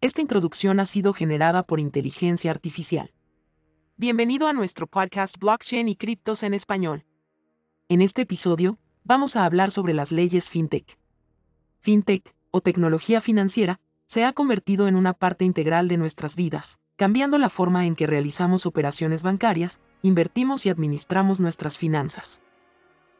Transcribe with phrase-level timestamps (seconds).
[0.00, 3.10] Esta introducción ha sido generada por inteligencia artificial.
[3.96, 7.04] Bienvenido a nuestro podcast Blockchain y Criptos en Español.
[7.88, 10.96] En este episodio, vamos a hablar sobre las leyes FinTech.
[11.80, 17.36] FinTech, o tecnología financiera, se ha convertido en una parte integral de nuestras vidas, cambiando
[17.36, 22.40] la forma en que realizamos operaciones bancarias, invertimos y administramos nuestras finanzas.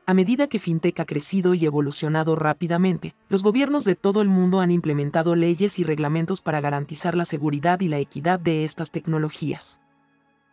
[0.08, 4.60] A medida que FinTech ha crecido y evolucionado rápidamente, los gobiernos de todo el mundo
[4.60, 9.80] han implementado leyes y reglamentos para garantizar la seguridad y la equidad de estas tecnologías.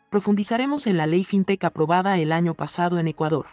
[0.09, 3.45] Profundizaremos en la ley FinTech aprobada el año pasado en Ecuador.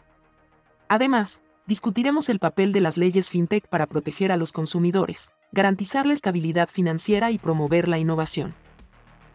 [0.89, 6.15] Además, discutiremos el papel de las leyes FinTech para proteger a los consumidores, garantizar la
[6.15, 8.57] estabilidad financiera y promover la innovación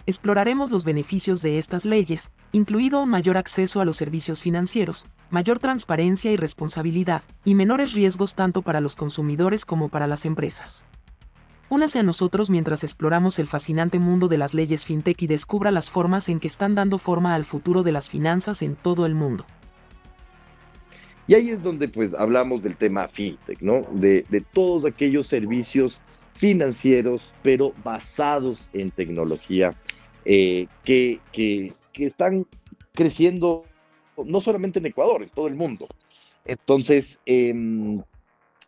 [0.07, 6.31] exploraremos los beneficios de estas leyes, incluido mayor acceso a los servicios financieros, mayor transparencia
[6.31, 10.85] y responsabilidad, y menores riesgos tanto para los consumidores como para las empresas.
[11.69, 15.89] Únase a nosotros mientras exploramos el fascinante mundo de las leyes fintech y descubra las
[15.89, 19.45] formas en que están dando forma al futuro de las finanzas en todo el mundo.
[21.27, 23.81] Y ahí es donde pues hablamos del tema fintech, ¿no?
[23.91, 25.99] De, de todos aquellos servicios
[26.35, 29.75] financieros, pero basados en tecnología
[30.29, 32.45] eh, que, que, están
[32.91, 33.63] creciendo
[34.25, 35.87] no solamente en Ecuador, en todo el mundo.
[36.43, 38.01] Entonces, em,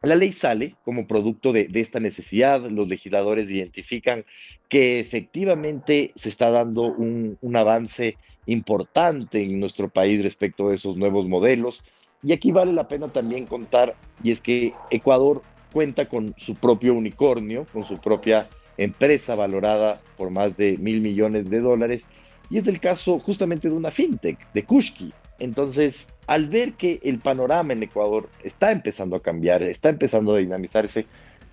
[0.01, 4.23] la ley sale como producto de, esta necesidad, los legisladores identifican
[4.69, 8.15] que efectivamente se está dando un, un, avance
[8.45, 11.83] importante en nuestro país respecto a esos nuevos modelos.
[12.23, 15.41] Y aquí vale la pena también contar, y es que Ecuador
[15.73, 18.47] cuenta con su propio unicornio, con su propia
[18.79, 22.03] empresa valorada por más de mil millones de dólares.
[22.49, 25.13] Y es el caso justamente de una fintech, de Kushki.
[25.37, 30.39] Entonces, al ver que el panorama en Ecuador está empezando a cambiar, está empezando a
[30.39, 31.05] dinamizarse,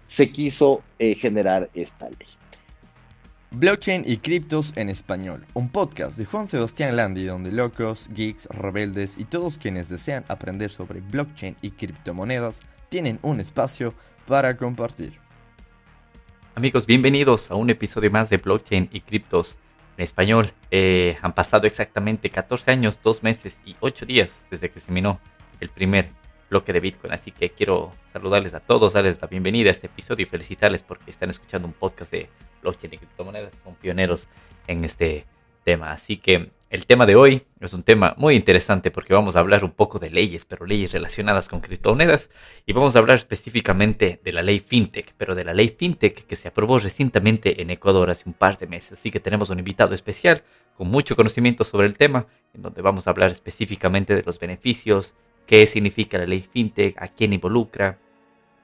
[0.08, 2.28] se quiso eh, generar esta ley.
[3.52, 9.14] Blockchain y criptos en español, un podcast de Juan Sebastián Landi donde locos, geeks, rebeldes
[9.16, 13.94] y todos quienes desean aprender sobre blockchain y criptomonedas tienen un espacio
[14.26, 15.25] para compartir.
[16.56, 19.58] Amigos, bienvenidos a un episodio más de Blockchain y Criptos
[19.98, 20.52] en español.
[20.70, 25.20] Eh, han pasado exactamente 14 años, 2 meses y 8 días desde que se minó
[25.60, 26.08] el primer
[26.48, 27.12] bloque de Bitcoin.
[27.12, 31.10] Así que quiero saludarles a todos, darles la bienvenida a este episodio y felicitarles porque
[31.10, 32.30] están escuchando un podcast de
[32.62, 33.52] blockchain y criptomonedas.
[33.62, 34.26] Son pioneros
[34.66, 35.26] en este
[35.62, 35.92] tema.
[35.92, 39.64] Así que el tema de hoy es un tema muy interesante porque vamos a hablar
[39.64, 42.28] un poco de leyes, pero leyes relacionadas con criptomonedas
[42.66, 46.36] y vamos a hablar específicamente de la ley FinTech, pero de la ley FinTech que
[46.36, 48.98] se aprobó recientemente en Ecuador hace un par de meses.
[48.98, 50.42] Así que tenemos un invitado especial
[50.76, 55.14] con mucho conocimiento sobre el tema, en donde vamos a hablar específicamente de los beneficios,
[55.46, 57.98] qué significa la ley FinTech, a quién involucra,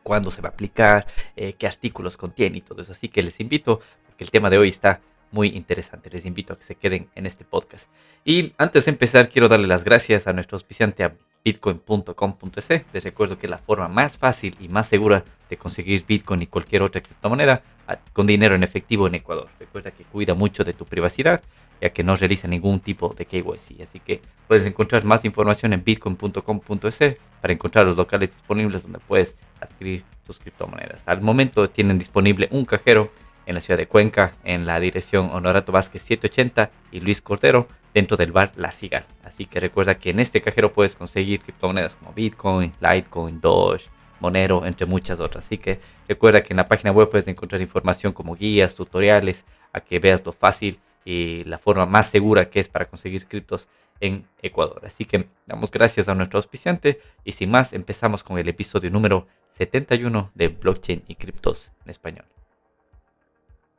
[0.03, 2.93] cuándo se va a aplicar, eh, qué artículos contiene y todo eso.
[2.93, 5.01] Así que les invito, porque el tema de hoy está
[5.33, 6.11] muy interesante.
[6.11, 7.91] Les invito a que se queden en este podcast.
[8.25, 12.85] Y antes de empezar, quiero darle las gracias a nuestro auspiciante a bitcoin.com.es.
[12.93, 16.83] Les recuerdo que la forma más fácil y más segura de conseguir Bitcoin y cualquier
[16.83, 19.49] otra criptomoneda ah, con dinero en efectivo en Ecuador.
[19.59, 21.43] Recuerda que cuida mucho de tu privacidad
[21.83, 23.81] ya que no realiza ningún tipo de KYC.
[23.83, 29.37] Así que puedes encontrar más información en bitcoin.com.es para encontrar los locales disponibles donde puedes
[29.61, 31.03] adquirir tus criptomonedas.
[31.07, 33.11] Al momento tienen disponible un cajero
[33.47, 38.17] en la ciudad de Cuenca, en la dirección Honorato Vázquez 780 y Luis Cordero, dentro
[38.17, 39.05] del bar La Cigal.
[39.25, 43.87] Así que recuerda que en este cajero puedes conseguir criptomonedas como Bitcoin, Litecoin, Doge,
[44.21, 45.45] Monero, entre muchas otras.
[45.45, 49.81] Así que recuerda que en la página web puedes encontrar información como guías, tutoriales, a
[49.81, 53.69] que veas lo fácil y la forma más segura que es para conseguir criptos
[54.01, 54.83] en Ecuador.
[54.85, 59.27] Así que damos gracias a nuestro auspiciante y sin más empezamos con el episodio número
[59.53, 62.25] 71 de Blockchain y Criptos en Español.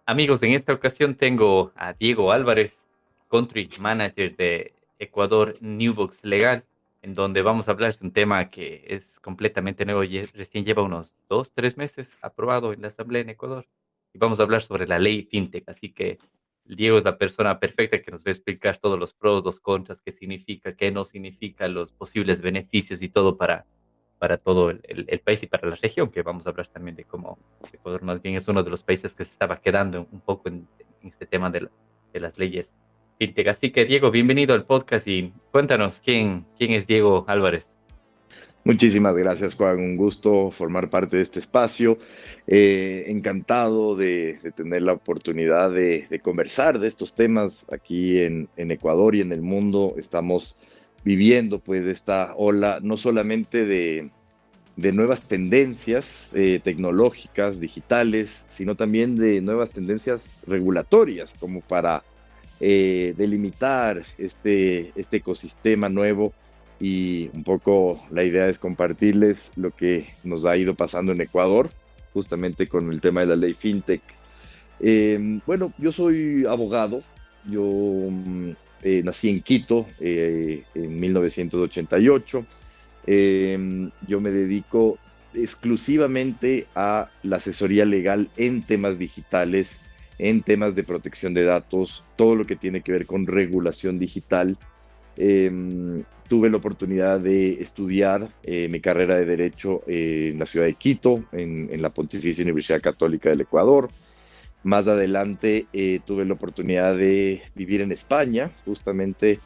[0.05, 2.83] Amigos, en esta ocasión tengo a Diego Álvarez,
[3.29, 6.65] Country Manager de Ecuador Newbox Legal,
[7.01, 10.83] en donde vamos a hablar de un tema que es completamente nuevo y recién lleva
[10.83, 13.65] unos dos, tres meses aprobado en la Asamblea en Ecuador.
[14.13, 15.69] Y vamos a hablar sobre la ley FinTech.
[15.69, 16.19] Así que
[16.65, 20.01] Diego es la persona perfecta que nos va a explicar todos los pros, los contras,
[20.01, 23.65] qué significa, qué no significa, los posibles beneficios y todo para
[24.23, 27.37] para todo el, país y para la región, que vamos a hablar también de cómo
[27.73, 30.65] Ecuador más bien es uno de los países que se estaba quedando un poco en,
[31.03, 31.67] este tema de,
[32.13, 32.69] las leyes.
[33.49, 37.69] Así que Diego, bienvenido al podcast y cuéntanos quién, quién es Diego Álvarez.
[38.63, 39.79] Muchísimas gracias, Juan.
[39.79, 41.97] Un gusto formar parte de este espacio.
[42.47, 49.15] Eh, encantado de, tener la oportunidad de, conversar de estos temas aquí en, en, Ecuador
[49.15, 49.95] y en el mundo.
[49.97, 50.55] Estamos
[51.03, 54.09] viviendo pues esta ola no solamente de,
[54.75, 62.03] de nuevas tendencias eh, tecnológicas, digitales, sino también de nuevas tendencias regulatorias, como para
[62.59, 66.33] eh, delimitar este, este ecosistema nuevo.
[66.79, 71.69] Y un poco la idea es compartirles lo que nos ha ido pasando en Ecuador,
[72.13, 74.01] justamente con el tema de la ley FinTech.
[74.79, 77.03] Eh, bueno, yo soy abogado,
[77.49, 77.63] yo
[78.83, 82.45] mm, nací en Quito en 1988
[83.05, 84.97] Em, yo me dedico
[85.33, 89.69] exclusivamente a la asesoría legal en temas digitales,
[90.19, 94.57] en temas de protección de datos, todo lo que tiene que ver con regulación digital.
[95.17, 100.75] Em, tuve la oportunidad de estudiar eh, mi carrera de Derecho en la ciudad de
[100.75, 103.89] Quito, en, la Pontificia Universidad Católica del Ecuador.
[104.63, 109.39] Más adelante eh, tuve la oportunidad de vivir en España, justamente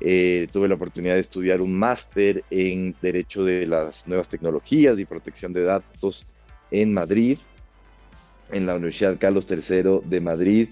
[0.00, 5.06] eh, tuve la oportunidad de estudiar un máster en Derecho de las Nuevas Tecnologías y
[5.06, 6.26] Protección de Datos
[6.70, 7.38] en Madrid,
[8.52, 10.68] en la Universidad Carlos III de Madrid.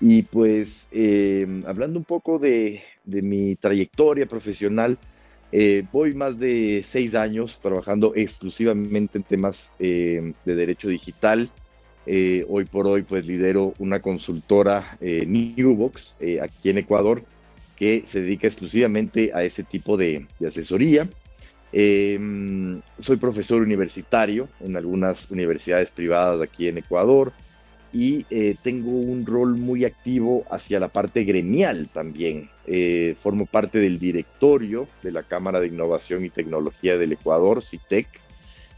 [0.00, 4.98] Y pues eh, hablando un poco de, mi trayectoria profesional,
[5.50, 11.50] eh, voy más de seis años trabajando exclusivamente en temas de derecho digital.
[12.48, 17.22] Hoy por hoy pues lidero una consultora Newbox aquí en Ecuador
[17.80, 21.08] que se dedica exclusivamente a ese tipo de, asesoría.
[21.72, 27.32] Em, soy profesor universitario en algunas universidades privadas aquí en Ecuador
[27.92, 32.50] y eh, tengo un rol muy activo hacia la parte gremial también.
[32.66, 38.08] Eh, formo parte del directorio de la Cámara de Innovación y Tecnología del Ecuador, CITEC,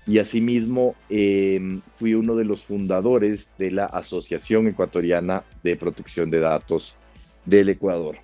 [0.07, 6.41] y asimismo em, fui uno de los fundadores de la Asociación Ecuatoriana de Protección de
[6.41, 6.97] Datos
[7.45, 8.17] del Ecuador.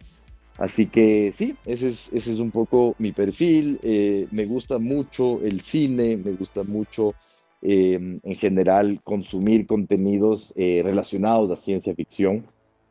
[0.59, 3.79] Así que sí, ese es, ese es un poco mi perfil.
[3.83, 7.15] Eh, me gusta mucho el cine, me gusta mucho
[7.63, 12.45] em, en general consumir contenidos eh, relacionados a ciencia ficción.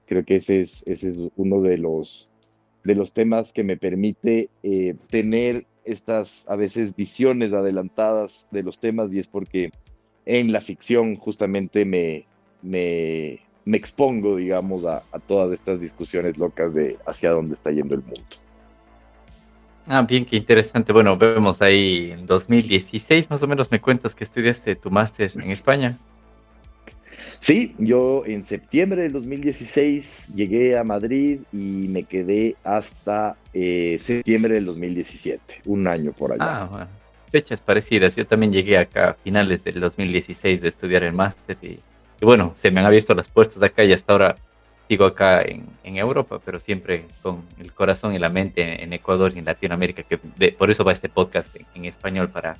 [0.05, 2.29] Creo que ese es, ese es uno de los,
[2.85, 8.79] de los temas que me permite eh, tener estas a veces visiones adelantadas de los
[8.79, 9.71] temas y es porque
[10.25, 12.25] en la ficción justamente me,
[12.61, 18.21] me, expongo, digamos, a, todas estas discusiones locas de hacia dónde está yendo el mundo.
[19.87, 20.91] Ah, bien, qué interesante.
[20.91, 25.49] Bueno, vemos ahí en 2016, más o menos, me cuentas que estudiaste tu máster en
[25.51, 25.97] España.
[27.39, 30.05] Sí, yo en septiembre del 2016
[30.35, 36.63] llegué a Madrid y me quedé hasta eh, septiembre del 2017, un año por allá.
[36.63, 36.87] Ah.
[37.31, 38.15] Fechas parecidas.
[38.15, 41.79] Yo también llegué acá a finales del 2016 de estudiar el máster y
[42.21, 44.35] bueno, se me han abierto las puertas de acá y hasta ahora
[44.87, 49.39] sigo acá en, Europa, pero siempre con el corazón y la mente en, Ecuador y
[49.39, 50.17] en Latinoamérica, que
[50.51, 52.55] por eso va este podcast en, español, para,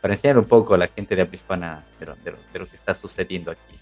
[0.00, 3.76] para enseñar un poco a la gente de hispana de lo, que está sucediendo aquí.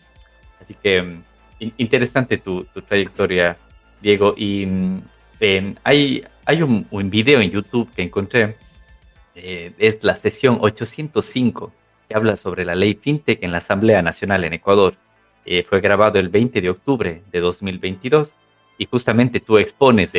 [0.65, 1.19] Así que
[1.59, 3.57] interesante tu, trayectoria,
[4.01, 4.35] Diego.
[4.37, 4.63] Y
[5.41, 8.57] em, hay, hay un, un, video en YouTube que encontré,
[9.35, 11.71] eh, es la sesión 805,
[12.09, 14.95] que habla sobre la ley FinTech en la Asamblea Nacional en Ecuador.
[15.45, 18.35] Eh, fue grabado el 20 de octubre de 2022
[18.79, 20.13] y justamente tú expones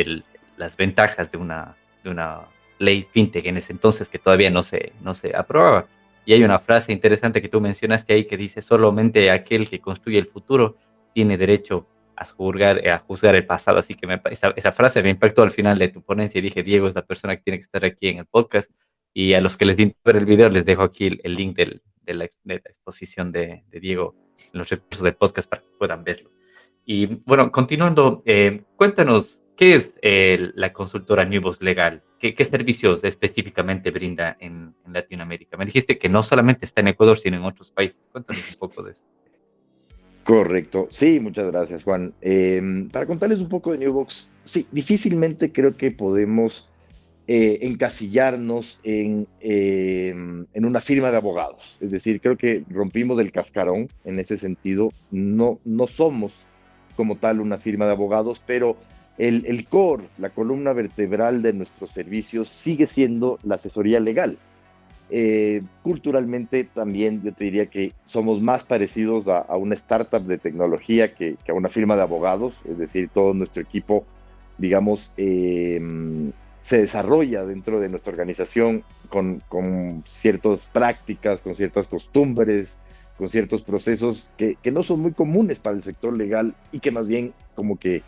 [0.56, 2.42] las ventajas de una, de una
[2.78, 5.86] ley fintech en ese entonces que todavía no se, no se aprobaba.
[6.26, 10.18] Y hay una frase interesante que tú mencionaste ahí que dice, solamente aquel que construye
[10.18, 10.76] el futuro
[11.14, 11.86] tiene derecho
[12.16, 13.78] a juzgar, a juzgar el pasado.
[13.78, 16.94] Así que esa, frase me impactó al final de tu ponencia y dije, Diego es
[16.94, 18.70] la persona que tiene que estar aquí en el podcast.
[19.14, 21.80] Y a los que les di ver el video, les dejo aquí el, link de,
[22.14, 24.14] la, exposición de, de Diego
[24.52, 26.30] los recursos del podcast para que puedan verlo.
[26.84, 32.02] Y bueno, continuando, eh, cuéntanos, ¿qué es eh, la consultora Newbox Legal?
[32.18, 35.56] ¿Qué, servicios específicamente brinda en, Latinoamérica?
[35.56, 38.00] Me dijiste que no solamente está en Ecuador, sino en otros países.
[38.10, 39.02] Cuéntanos un poco de eso.
[40.24, 40.88] Correcto.
[40.90, 42.14] Sí, muchas gracias, Juan.
[42.20, 46.68] Eh, para contarles un poco de Newbox, sí, difícilmente creo que podemos
[47.28, 51.76] eh, encasillarnos en, em, en, una firma de abogados.
[51.80, 54.90] Es decir, creo que rompimos el cascarón en ese sentido.
[55.10, 56.32] No, no somos
[56.96, 58.76] como tal una firma de abogados, pero
[59.18, 64.38] el, el core, la columna vertebral de nuestros servicios sigue siendo la asesoría legal.
[65.08, 70.38] Eh, culturalmente también yo te diría que somos más parecidos a, a una startup de
[70.38, 74.04] tecnología que, que, a una firma de abogados, es decir, todo nuestro equipo,
[74.58, 75.80] digamos, eh,
[76.66, 82.68] se desarrolla dentro de nuestra organización con, ciertas prácticas, con ciertas costumbres,
[83.16, 87.06] con ciertos procesos que, no son muy comunes para el sector legal y que más
[87.06, 88.02] bien como que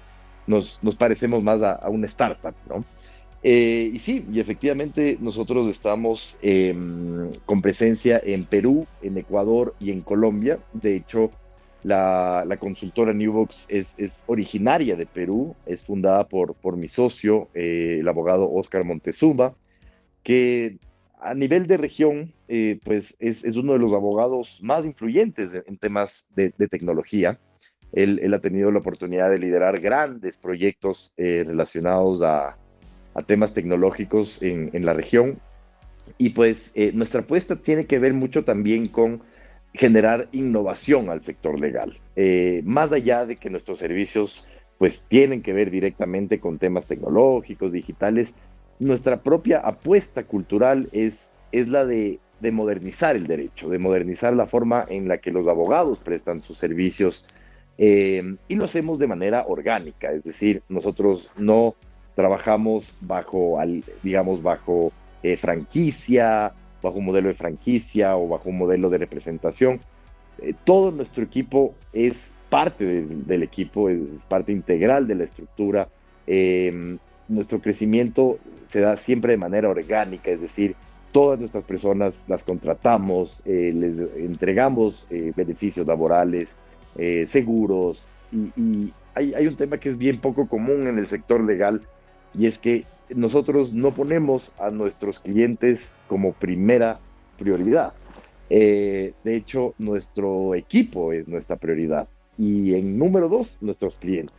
[0.49, 2.85] nos, parecemos más a, una startup, ¿no?
[3.43, 9.93] Eh, y sí, y efectivamente nosotros estamos em, con presencia en Perú, en Ecuador y
[9.93, 10.59] en Colombia.
[10.73, 11.31] De hecho,
[11.85, 17.99] la, consultora Newbox es, es, originaria de Perú, es fundada por, por mi socio, eh,
[18.01, 19.55] el abogado Oscar Montezuma,
[20.25, 20.79] que
[21.21, 26.29] a nivel de región, eh, pues es, uno de los abogados más influyentes en temas
[26.35, 27.39] de, tecnología.
[27.93, 32.57] Él, ha tenido la oportunidad de liderar grandes proyectos eh, relacionados a,
[33.27, 35.41] temas tecnológicos en, la región.
[36.19, 39.23] Y pues nuestra apuesta tiene que ver mucho también con
[39.75, 41.95] generar innovación al sector legal.
[42.17, 44.47] Eh, más allá de que nuestros servicios
[44.79, 48.33] pues tienen que ver directamente con temas tecnológicos, digitales,
[48.79, 52.21] nuestra propia apuesta cultural es, es la de,
[52.53, 57.27] modernizar el derecho, de modernizar la forma en la que los abogados prestan sus servicios
[57.81, 61.77] eh, y lo hacemos de manera orgánica, es decir, nosotros no
[62.17, 63.57] trabajamos bajo,
[64.03, 64.93] digamos, bajo
[65.23, 69.81] eh, franquicia bajo un modelo de franquicia o bajo un modelo de representación.
[70.41, 75.89] Eh, todo nuestro equipo es parte del equipo, es, parte integral de la estructura.
[77.29, 78.39] Nuestro crecimiento
[78.71, 80.77] se da siempre de manera orgánica, es decir,
[81.13, 86.55] todas nuestras personas las contratamos, les entregamos beneficios laborales,
[87.27, 91.81] seguros, y, hay, hay, un tema que es bien poco común en el sector legal,
[92.35, 96.99] y es que nosotros no ponemos a nuestros clientes como primera
[97.39, 97.93] prioridad.
[98.51, 104.35] Eh, de hecho, nuestro equipo es nuestra prioridad y en número dos, nuestros clientes.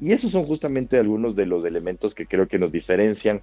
[0.00, 3.42] Y esos son justamente algunos de los elementos que creo que nos diferencian,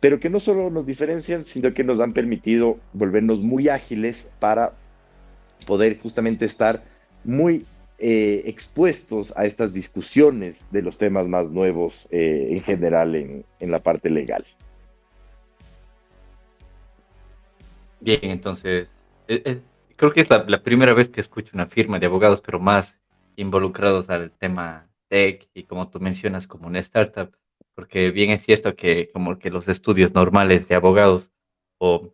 [0.00, 4.74] pero que no solo nos diferencian, sino que nos han permitido volvernos muy ágiles para
[5.66, 6.82] poder justamente estar
[7.26, 7.66] muy
[7.98, 13.82] eh, expuestos a estas discusiones de los temas más nuevos eh, en general en, la
[13.82, 14.44] parte legal.
[18.00, 18.90] Bien, entonces,
[19.96, 22.96] creo que es la, primera vez que escucho una firma de abogados, pero más
[23.34, 27.34] involucrados al tema tech y como tú mencionas, como una startup,
[27.74, 31.32] porque bien es cierto que como que los estudios normales de abogados
[31.78, 32.12] o,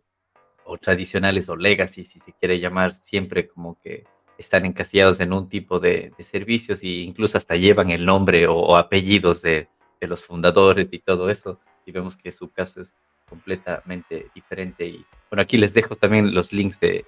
[0.65, 4.05] o tradicionales o legacy, si se quiere llamar, siempre como que
[4.37, 9.41] están encasillados en un tipo de, servicios e incluso hasta llevan el nombre o, apellidos
[9.41, 9.67] de,
[10.01, 11.61] los fundadores y todo eso.
[11.85, 12.93] Y vemos que su caso es
[13.29, 14.85] completamente diferente.
[14.85, 17.05] Y bueno, aquí les dejo también los links de,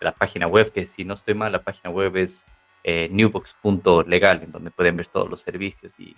[0.00, 2.44] la página web, que si no estoy mal, la página web es
[2.84, 6.14] eh, newbox.legal, en donde pueden ver todos los servicios y,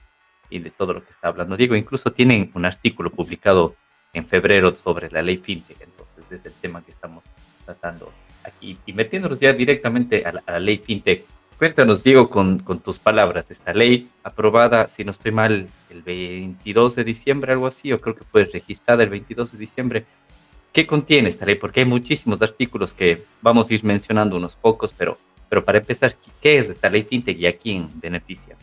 [0.51, 1.75] y de todo lo que está hablando Diego.
[1.75, 3.75] Incluso tienen un artículo publicado
[4.13, 7.25] en febrero sobre la ley FinTech, entonces es el tema que estamos
[7.65, 8.13] tratando
[8.61, 11.25] y metiéndonos ya directamente a la, ley FinTech.
[11.59, 16.97] Cuéntanos, Diego, con, con, tus palabras, esta ley aprobada, si no estoy mal, el 22
[16.97, 20.05] de diciembre, algo así, o creo que fue registrada el 22 de diciembre.
[20.73, 21.55] ¿Qué contiene esta ley?
[21.55, 25.19] Porque hay muchísimos artículos que vamos a ir mencionando unos pocos, pero,
[25.49, 28.57] pero para empezar, ¿qué es esta ley FinTech y a quién beneficia?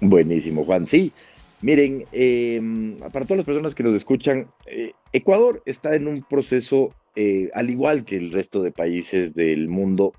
[0.00, 0.88] Buenísimo, Juan.
[0.88, 1.12] Sí,
[1.60, 6.92] miren, em, para todas las personas que nos escuchan, eh, Ecuador está en un proceso
[7.14, 10.12] eh, al igual que el resto de países del mundo,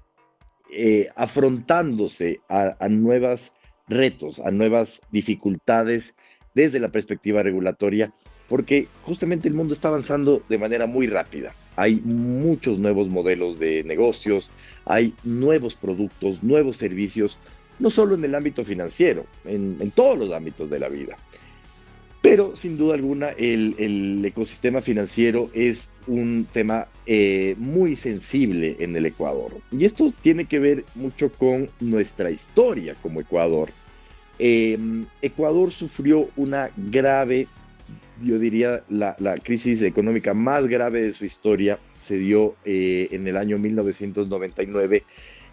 [0.72, 3.52] eh, afrontándose a, nuevos
[3.88, 6.16] retos, a nuevas dificultades
[6.54, 8.14] desde la perspectiva regulatoria,
[8.48, 11.54] porque justamente el mundo está avanzando de manera muy rápida.
[11.76, 14.52] Hay muchos nuevos modelos de negocios,
[14.86, 17.40] hay nuevos productos, nuevos servicios,
[17.80, 21.18] no solo en el ámbito financiero, en todos los ámbitos de la vida.
[22.24, 29.06] Pero sin duda alguna el, ecosistema financiero es un tema eh, muy sensible en el
[29.06, 29.58] Ecuador.
[29.72, 33.72] Y esto tiene que ver mucho con nuestra historia como Ecuador.
[34.40, 37.48] Em, Ecuador sufrió una grave,
[38.24, 41.78] yo diría, la, crisis económica más grave de su historia
[42.08, 45.04] se dio eh, en el año 1999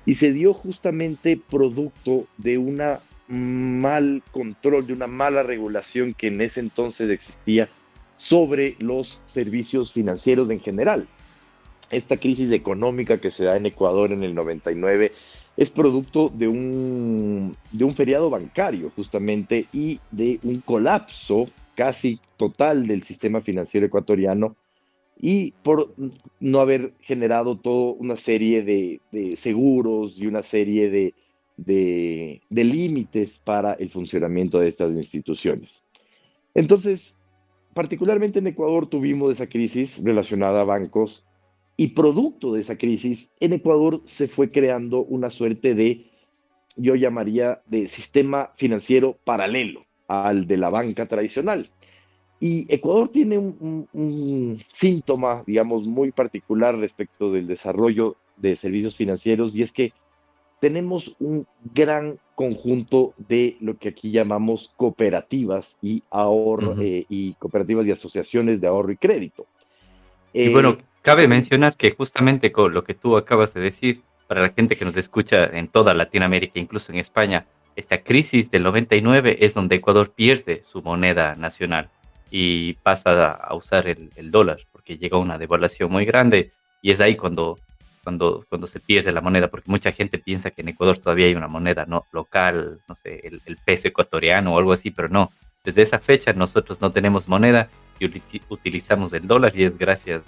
[0.06, 3.00] y se dio justamente producto de una
[3.30, 7.68] mal control, de una mala regulación que en ese entonces existía
[8.14, 11.06] sobre los servicios financieros en general.
[11.90, 15.12] Esta crisis económica que se da en Ecuador en el 99
[15.56, 22.86] es producto de un, de un feriado bancario justamente y de un colapso casi total
[22.86, 24.56] del sistema financiero ecuatoriano
[25.16, 25.94] y por
[26.40, 31.14] no haber generado toda una serie de, de seguros y una serie de,
[31.64, 35.84] de, límites para el funcionamiento de estas instituciones.
[36.54, 37.16] Entonces,
[37.74, 41.24] particularmente en Ecuador tuvimos esa crisis relacionada a bancos
[41.76, 46.06] y producto de esa crisis, en Ecuador se fue creando una suerte de,
[46.76, 51.70] yo llamaría, de sistema financiero paralelo al de la banca tradicional.
[52.40, 59.62] Y Ecuador tiene un, síntoma, digamos, muy particular respecto del desarrollo de servicios financieros y
[59.62, 59.92] es que
[60.60, 67.86] tenemos un gran conjunto de lo que aquí llamamos cooperativas y ahorro eh, y cooperativas
[67.86, 69.46] y asociaciones de ahorro y crédito.
[70.32, 74.42] y bueno, eh, cabe mencionar que justamente con lo que tú acabas de decir, para
[74.42, 79.38] la gente que nos escucha en toda Latinoamérica, incluso en España, esta crisis del 99
[79.40, 81.88] es donde Ecuador pierde su moneda nacional
[82.30, 87.00] y pasa a usar el, el dólar, porque llega una devaluación muy grande y es
[87.00, 87.58] ahí cuando
[88.02, 91.34] cuando, cuando se pierde la moneda, porque mucha gente piensa que en Ecuador todavía hay
[91.34, 95.30] una moneda no local, no sé, el, peso ecuatoriano o algo así, pero no.
[95.64, 98.10] Desde esa fecha nosotros no tenemos moneda y
[98.48, 100.22] utilizamos el dólar y es gracias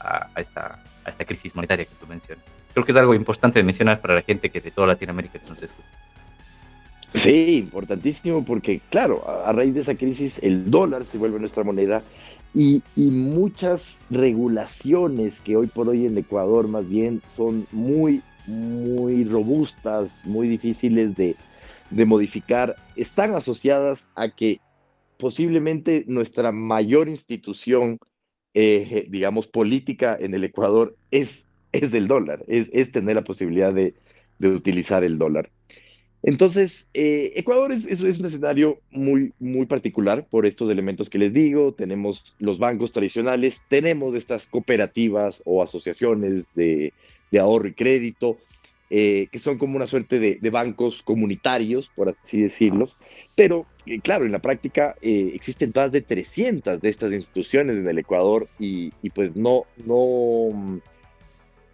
[0.00, 2.44] a, esta, a esta crisis monetaria que tú mencionas.
[2.74, 5.62] Creo que es algo importante de mencionar para la gente que de toda Latinoamérica nos
[5.62, 5.88] escucha.
[7.14, 12.02] Sí, importantísimo porque, claro, a, raíz de esa crisis el dólar se vuelve nuestra moneda
[12.54, 20.10] y, muchas regulaciones que hoy por hoy en Ecuador más bien son muy, muy robustas,
[20.24, 21.36] muy difíciles de,
[21.90, 24.60] modificar, están asociadas a que
[25.18, 27.98] posiblemente nuestra mayor institución,
[28.54, 33.94] eh, digamos, política en el Ecuador es, es el dólar, es, tener la posibilidad de,
[34.38, 35.50] de utilizar el dólar.
[36.22, 41.32] Entonces, eh, Ecuador es, es, un escenario muy, muy particular por estos elementos que les
[41.32, 41.72] digo.
[41.72, 46.92] Tenemos los bancos tradicionales, tenemos estas cooperativas o asociaciones de,
[47.38, 48.38] ahorro y crédito,
[48.90, 52.96] eh, que son como una suerte de, bancos comunitarios, por así decirlos.
[53.36, 57.98] Pero, eh, claro, en la práctica existen más de 300 de estas instituciones en el
[57.98, 60.80] Ecuador y, y pues no, no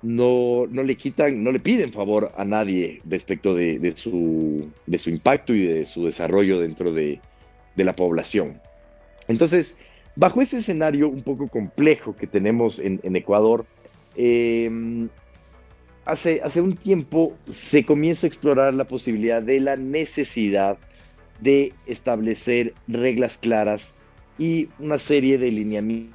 [0.04, 5.08] no, no le quitan, no le piden favor a nadie respecto de, su, de su
[5.10, 7.20] impacto y de su desarrollo dentro de,
[7.76, 8.60] la población.
[9.26, 9.74] Entonces,
[10.14, 13.64] bajo ese escenario un poco complejo que tenemos en, Ecuador,
[14.14, 15.08] em,
[16.04, 20.76] hace, hace un tiempo se comienza a explorar la posibilidad de la necesidad
[21.40, 23.94] de establecer reglas claras
[24.38, 26.12] y una serie de lineamientos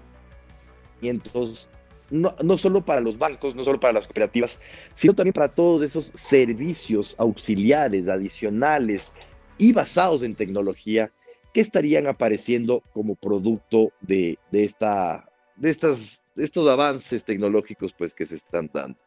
[2.12, 4.60] no, no, solo para los bancos, no solo para las cooperativas,
[4.96, 9.12] sino también para todos esos servicios auxiliares, adicionales
[9.58, 11.12] y basados en tecnología
[11.54, 16.00] que estarían apareciendo como producto de, esta, de, estas,
[16.36, 18.98] estos avances tecnológicos pues, que se están dando.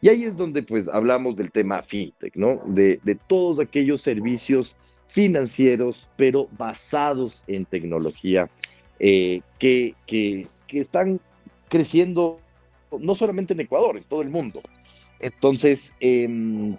[0.00, 2.60] Y ahí es donde pues hablamos del tema fintech, ¿no?
[2.66, 4.76] De, todos aquellos servicios
[5.08, 8.50] financieros, pero basados en tecnología,
[8.98, 11.20] eh, que, que, que están
[11.68, 12.38] creciendo
[12.98, 14.60] no solamente en Ecuador, en todo el mundo.
[15.20, 16.76] Entonces, em,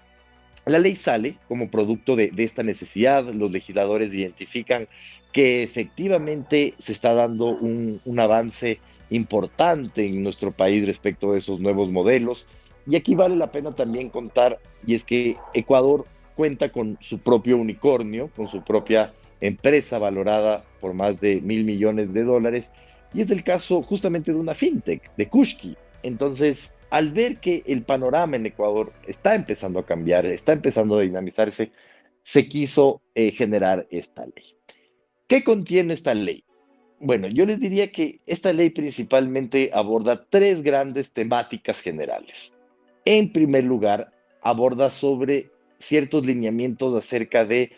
[0.65, 4.87] la ley sale como producto de, esta necesidad, los legisladores identifican
[5.31, 11.89] que efectivamente se está dando un, avance importante en nuestro país respecto a esos nuevos
[11.89, 12.45] modelos.
[12.85, 17.57] Y aquí vale la pena también contar, y es que Ecuador cuenta con su propio
[17.57, 22.69] unicornio, con su propia empresa valorada por más de mil millones de dólares,
[23.13, 27.83] y es el caso justamente de una fintech, de Kushki, entonces, al ver que el
[27.83, 31.71] panorama en Ecuador está empezando a cambiar, está empezando a dinamizarse,
[32.23, 34.55] se quiso eh, generar esta ley.
[35.27, 36.43] ¿Qué contiene esta ley?
[36.99, 42.57] Bueno, yo les diría que esta ley principalmente aborda tres grandes temáticas generales.
[43.05, 47.71] En primer lugar, aborda sobre ciertos lineamientos acerca de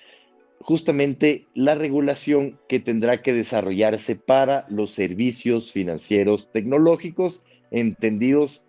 [0.62, 8.64] justamente la regulación que tendrá que desarrollarse para los servicios financieros tecnológicos entendidos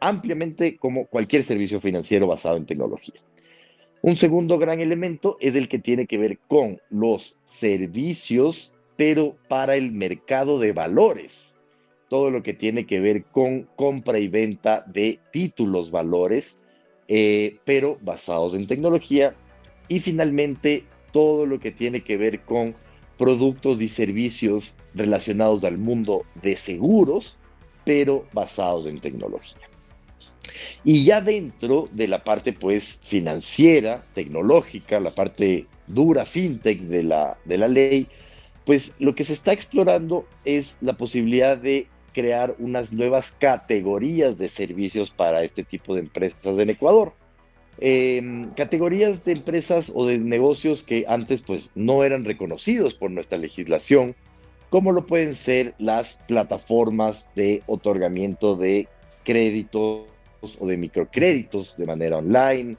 [0.00, 3.20] ampliamente como cualquier servicio financiero basado en tecnología.
[4.02, 9.76] Un segundo gran elemento es el que tiene que ver con los servicios, pero para
[9.76, 11.54] el mercado de valores.
[12.08, 16.62] Todo lo que tiene que ver con compra y venta de títulos valores,
[17.08, 19.34] eh, pero basados en tecnología.
[19.88, 22.74] Y finalmente, todo lo que tiene que ver con
[23.18, 27.38] productos y servicios relacionados al mundo de seguros,
[27.90, 29.68] pero basados en tecnología.
[30.84, 37.36] Y ya dentro de la parte pues financiera, tecnológica, la parte dura fintech de la,
[37.44, 38.06] de la ley,
[38.64, 44.50] pues lo que se está explorando es la posibilidad de crear unas nuevas categorías de
[44.50, 47.12] servicios para este tipo de empresas en Ecuador.
[47.80, 53.36] Em, categorías de empresas o de negocios que antes pues no eran reconocidos por nuestra
[53.36, 54.14] legislación,
[54.70, 58.88] como lo pueden ser las plataformas de otorgamiento de
[59.24, 60.06] créditos
[60.58, 62.76] o de microcréditos de manera online,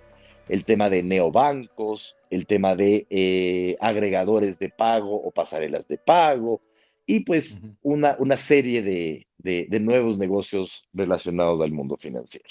[0.47, 6.61] el tema de neobancos, el tema de eh, agregadores de pago o pasarelas de pago,
[7.05, 12.47] y pues una, una serie de, de, nuevos negocios relacionados al mundo financiero.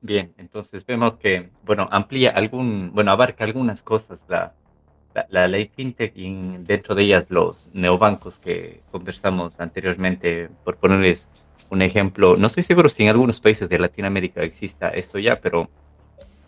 [0.00, 4.54] Bien, entonces vemos que, bueno, amplía algún, bueno, abarca algunas cosas la,
[5.30, 11.30] la, ley fintech y dentro de ellas los neobancos que conversamos anteriormente, por ponerles
[11.70, 15.68] un ejemplo, no estoy seguro si en algunos países de Latinoamérica exista esto ya, pero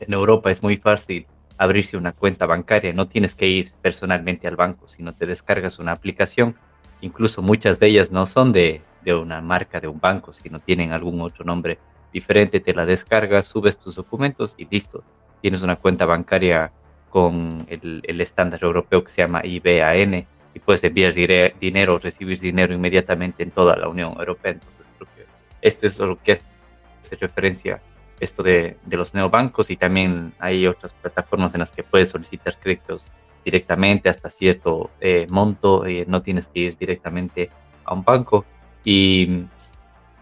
[0.00, 1.26] en Europa es muy fácil
[1.58, 5.92] abrirse una cuenta bancaria, no tienes que ir personalmente al banco, sino te descargas una
[5.92, 6.56] aplicación,
[7.02, 10.92] incluso muchas de ellas no son de, de una marca de un banco, sino tienen
[10.92, 11.78] algún otro nombre
[12.12, 15.04] diferente, te la descargas, subes tus documentos y listo,
[15.42, 16.72] tienes una cuenta bancaria
[17.10, 21.12] con el, el estándar europeo que se llama IBAN y puedes enviar
[21.60, 24.52] dinero o recibir dinero inmediatamente en toda la Unión Europea.
[24.52, 25.26] Entonces creo que
[25.60, 27.82] esto es lo que hace referencia
[28.18, 32.58] esto de, de los neobancos y también hay otras plataformas en las que puedes solicitar
[32.58, 33.02] créditos
[33.44, 37.50] directamente hasta cierto eh, monto, y no tienes que ir directamente
[37.84, 38.44] a un banco.
[38.84, 39.44] Y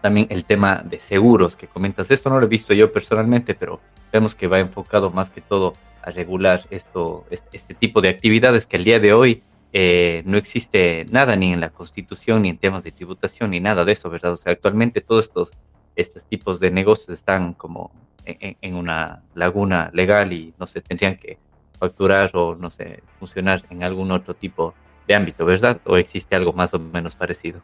[0.01, 3.79] también el tema de seguros que comentas, esto no lo he visto yo personalmente, pero
[4.11, 8.77] vemos que va enfocado más que todo a regular esto, este, tipo de actividades que
[8.77, 9.43] el día de hoy
[9.73, 13.85] eh, no existe nada ni en la constitución, ni en temas de tributación, ni nada
[13.85, 14.33] de eso, ¿verdad?
[14.33, 15.51] O sea, actualmente todos estos,
[15.95, 17.91] estos tipos de negocios están como
[18.25, 21.37] en, una laguna legal y no se tendrían que
[21.77, 24.73] facturar o no sé, funcionar en algún otro tipo
[25.07, 25.79] de ámbito, ¿verdad?
[25.85, 27.61] ¿O existe algo más o menos parecido?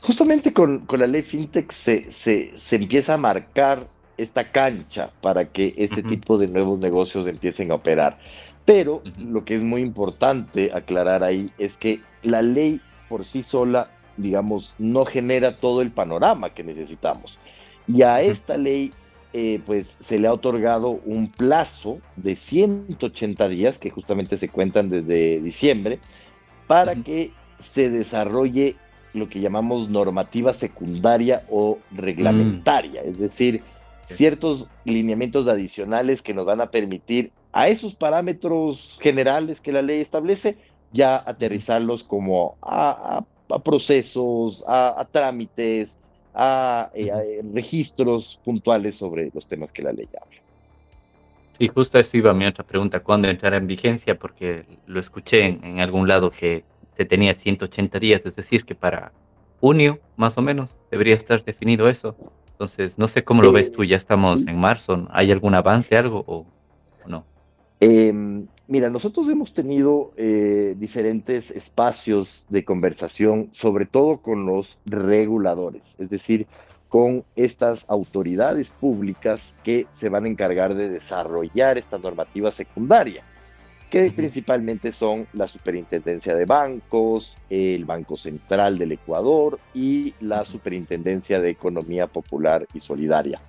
[0.00, 3.86] Justamente con, con la ley FinTech se, se, se empieza a marcar
[4.22, 8.18] esta cancha para que este tipo de nuevos negocios empiecen a operar.
[8.64, 13.90] Pero lo que es muy importante aclarar ahí es que la ley por sí sola,
[14.16, 17.38] digamos, no genera todo el panorama que necesitamos.
[17.88, 18.92] Y a esta ley,
[19.32, 24.90] eh, pues, se le ha otorgado un plazo de 180 días, que justamente se cuentan
[24.90, 25.98] desde diciembre,
[26.68, 27.32] para que
[27.74, 28.76] se desarrolle
[29.12, 33.62] lo que llamamos normativa secundaria o reglamentaria, es decir,
[34.16, 40.00] ciertos lineamientos adicionales que nos van a permitir a esos parámetros generales que la ley
[40.00, 40.56] establece,
[40.92, 43.24] ya aterrizarlos como a,
[43.64, 45.90] procesos, a, trámites,
[46.34, 50.36] a, eh, eh, registros puntuales sobre los temas que la ley habla.
[51.58, 54.18] Sí, justo eso iba mi otra pregunta, ¿cuándo entrará en vigencia?
[54.18, 56.64] Porque lo escuché en, en algún lado que
[56.96, 59.12] se tenía 180 días, es decir, que para
[59.60, 62.16] junio, más o menos, debería estar definido eso.
[62.60, 66.22] Entonces, no sé cómo lo ves tú, ya estamos en marzo, ¿hay algún avance, algo
[66.26, 66.44] o,
[67.06, 67.24] no?
[67.80, 75.82] Em, mira, nosotros hemos tenido eh, diferentes espacios de conversación, sobre todo con los reguladores,
[75.98, 76.46] es decir,
[76.90, 83.24] con estas autoridades públicas que se van a encargar de desarrollar esta normativa secundaria
[83.90, 91.40] que principalmente son la Superintendencia de Bancos, el Banco Central del Ecuador y la Superintendencia
[91.40, 93.40] de Economía Popular y Solidaria.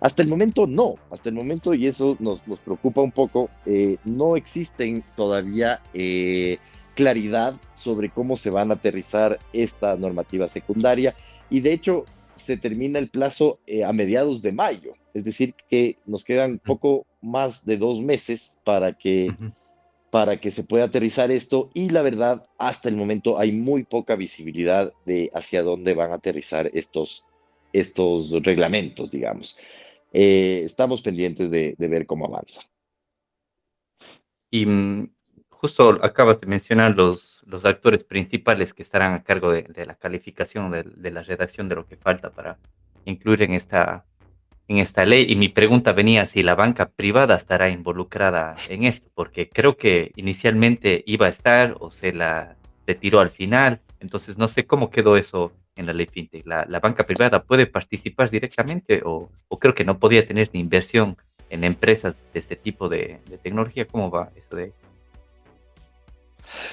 [0.00, 4.36] Hasta el momento no, hasta el momento, y eso nos, preocupa un poco, eh, no
[4.36, 6.58] existen todavía eh,
[6.94, 11.14] claridad sobre cómo se van a aterrizar esta normativa secundaria
[11.50, 12.04] y de hecho
[12.44, 17.06] se termina el plazo eh, a mediados de mayo, es decir, que nos quedan poco
[17.22, 19.28] más de dos meses para que
[20.14, 24.14] para que se pueda aterrizar esto y la verdad, hasta el momento hay muy poca
[24.14, 27.26] visibilidad de hacia dónde van a aterrizar estos,
[27.72, 29.58] estos reglamentos, digamos.
[30.12, 32.60] Eh, estamos pendientes de, ver cómo avanza.
[34.52, 35.12] Y mm,
[35.48, 40.70] justo acabas de mencionar los, los actores principales que estarán a cargo de, la calificación,
[40.70, 42.56] de, de, la redacción de lo que falta para
[43.04, 44.06] incluir en esta,
[44.68, 49.08] en esta ley y mi pregunta venía si la banca privada estará involucrada en esto,
[49.14, 54.48] porque creo que inicialmente iba a estar o se la retiró al final, entonces no
[54.48, 56.46] sé cómo quedó eso en la ley fintech.
[56.46, 61.16] ¿La, banca privada puede participar directamente o, creo que no podía tener ni inversión
[61.50, 63.86] en empresas de este tipo de, tecnología?
[63.86, 64.72] ¿Cómo va eso de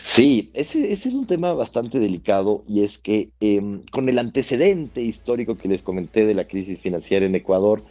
[0.07, 5.57] Sí, ese, es un tema bastante delicado y es que em, con el antecedente histórico
[5.57, 7.83] que les comenté de la crisis financiera en Ecuador,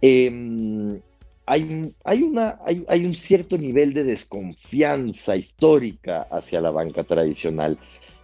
[0.00, 1.00] em,
[1.46, 7.78] hay, hay, una, hay, hay, un cierto nivel de desconfianza histórica hacia la banca tradicional.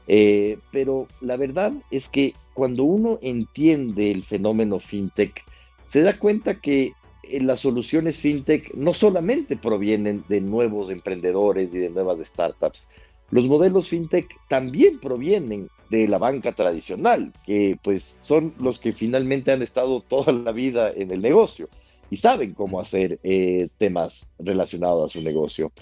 [0.09, 5.45] Eh, pero la verdad es que cuando uno entiende el fenómeno fintech,
[5.91, 6.93] se da cuenta que
[7.23, 12.89] las soluciones fintech no solamente provienen de nuevos emprendedores y de nuevas startups,
[13.31, 19.53] los modelos fintech también provienen de la banca tradicional, que pues son los que finalmente
[19.53, 21.69] han estado toda la vida en el negocio.
[22.11, 25.73] y saben cómo hacer eh, temas relacionados a su negocio.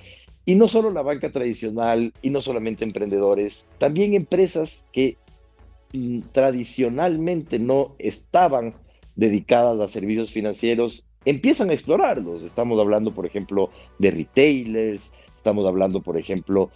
[0.46, 5.16] Y no solo la banca tradicional y no solamente emprendedores, también empresas que
[5.92, 8.74] mm, tradicionalmente no estaban
[9.16, 12.42] dedicadas a servicios financieros empiezan a explorarlos.
[12.42, 15.02] Estamos hablando, por ejemplo, de retailers,
[15.36, 16.70] estamos hablando, por ejemplo,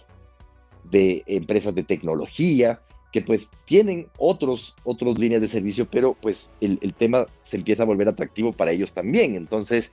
[0.83, 2.81] de empresas de tecnología
[3.11, 7.85] que pues tienen otros, otros líneas de servicio, pero pues el, tema se empieza a
[7.85, 9.35] volver atractivo para ellos también.
[9.35, 9.91] Entonces,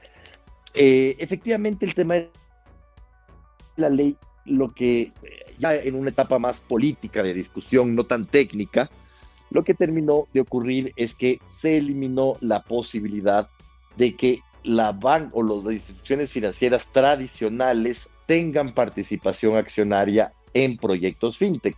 [0.75, 2.31] eh, efectivamente el tema de
[3.77, 5.12] la ley, lo que
[5.59, 8.91] ya en una etapa más política de discusión, no tan técnica,
[9.51, 13.49] lo que terminó de ocurrir es que se eliminó la posibilidad
[13.96, 21.76] de que la banca o las instituciones financieras tradicionales tengan participación accionaria en proyectos fintech,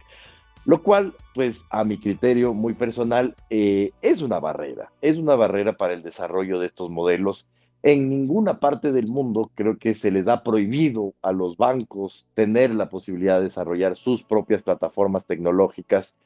[0.64, 5.74] lo cual, pues a mi criterio muy personal, eh, es una barrera, es una barrera
[5.74, 7.48] para el desarrollo de estos modelos.
[7.82, 12.74] En ninguna parte del mundo creo que se les ha prohibido a los bancos tener
[12.74, 16.18] la posibilidad de desarrollar sus propias plataformas tecnológicas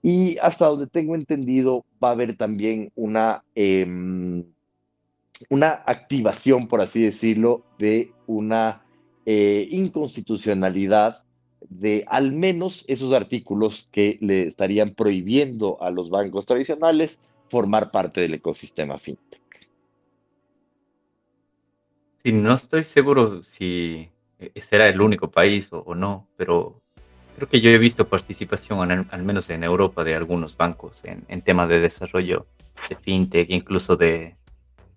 [0.00, 4.44] y hasta donde tengo entendido va a haber también una, em,
[5.48, 8.82] una activación, por así decirlo, de una
[9.26, 11.22] eh, inconstitucionalidad
[11.68, 17.18] de al menos esos artículos que le estarían prohibiendo a los bancos tradicionales
[17.48, 19.40] formar parte del ecosistema fintech.
[22.24, 24.08] Sí, no estoy seguro si
[24.54, 26.80] ese era el único país o, no, pero
[27.36, 31.68] creo que yo he visto participación, al menos en Europa, de algunos bancos en, temas
[31.68, 32.46] de desarrollo
[32.88, 34.36] de fintech, incluso de,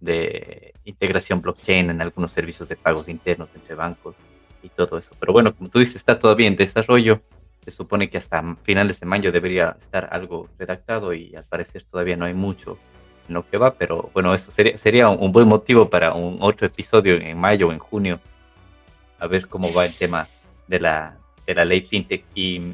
[0.05, 4.15] de integración blockchain en algunos servicios de pagos internos entre bancos
[4.63, 5.11] y todo eso.
[5.19, 7.21] Pero bueno, como tú dices, está todavía en desarrollo.
[7.63, 12.15] Se supone que hasta finales de mayo debería estar algo redactado y al parecer todavía
[12.15, 12.77] no hay mucho
[13.27, 16.67] en lo que va, pero bueno, eso sería, sería un buen motivo para un otro
[16.67, 18.19] episodio en mayo o en junio,
[19.17, 20.29] a ver cómo va el tema
[20.67, 22.23] de la, de la ley FinTech.
[22.35, 22.73] Y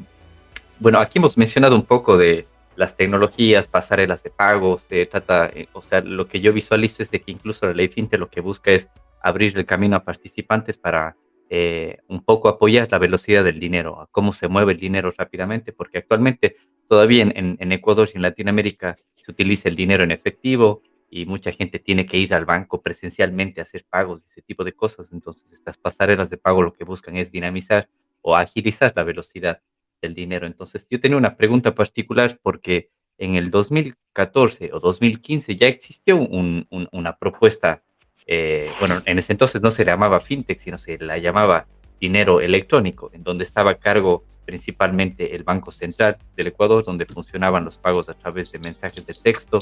[0.78, 2.46] bueno, aquí hemos mencionado un poco de
[2.82, 7.12] las tecnologías, pasarelas de pago, se trata, eh, o sea, lo que yo visualizo es
[7.12, 8.88] de que incluso la ley FinTech lo que busca es
[9.22, 11.16] abrir el camino a participantes para
[11.48, 15.72] eh, un poco apoyar la velocidad del dinero, a cómo se mueve el dinero rápidamente,
[15.72, 16.56] porque actualmente
[16.88, 21.78] todavía en, Ecuador y en Latinoamérica se utiliza el dinero en efectivo y mucha gente
[21.78, 25.12] tiene que ir al banco presencialmente a hacer pagos y ese tipo de cosas.
[25.12, 27.88] Entonces, estas pasarelas de pago lo que buscan es dinamizar
[28.22, 29.60] o agilizar la velocidad
[30.02, 30.46] del dinero.
[30.46, 37.16] Entonces, yo tenía una pregunta particular porque en el 2014 o 2015 ya existió una
[37.16, 37.82] propuesta
[38.26, 41.66] eh, bueno, en ese entonces no se llamaba fintech, sino se la llamaba
[42.00, 47.64] dinero electrónico, en donde estaba a cargo principalmente el Banco Central del Ecuador, donde funcionaban
[47.64, 49.60] los pagos a través de mensajes de texto,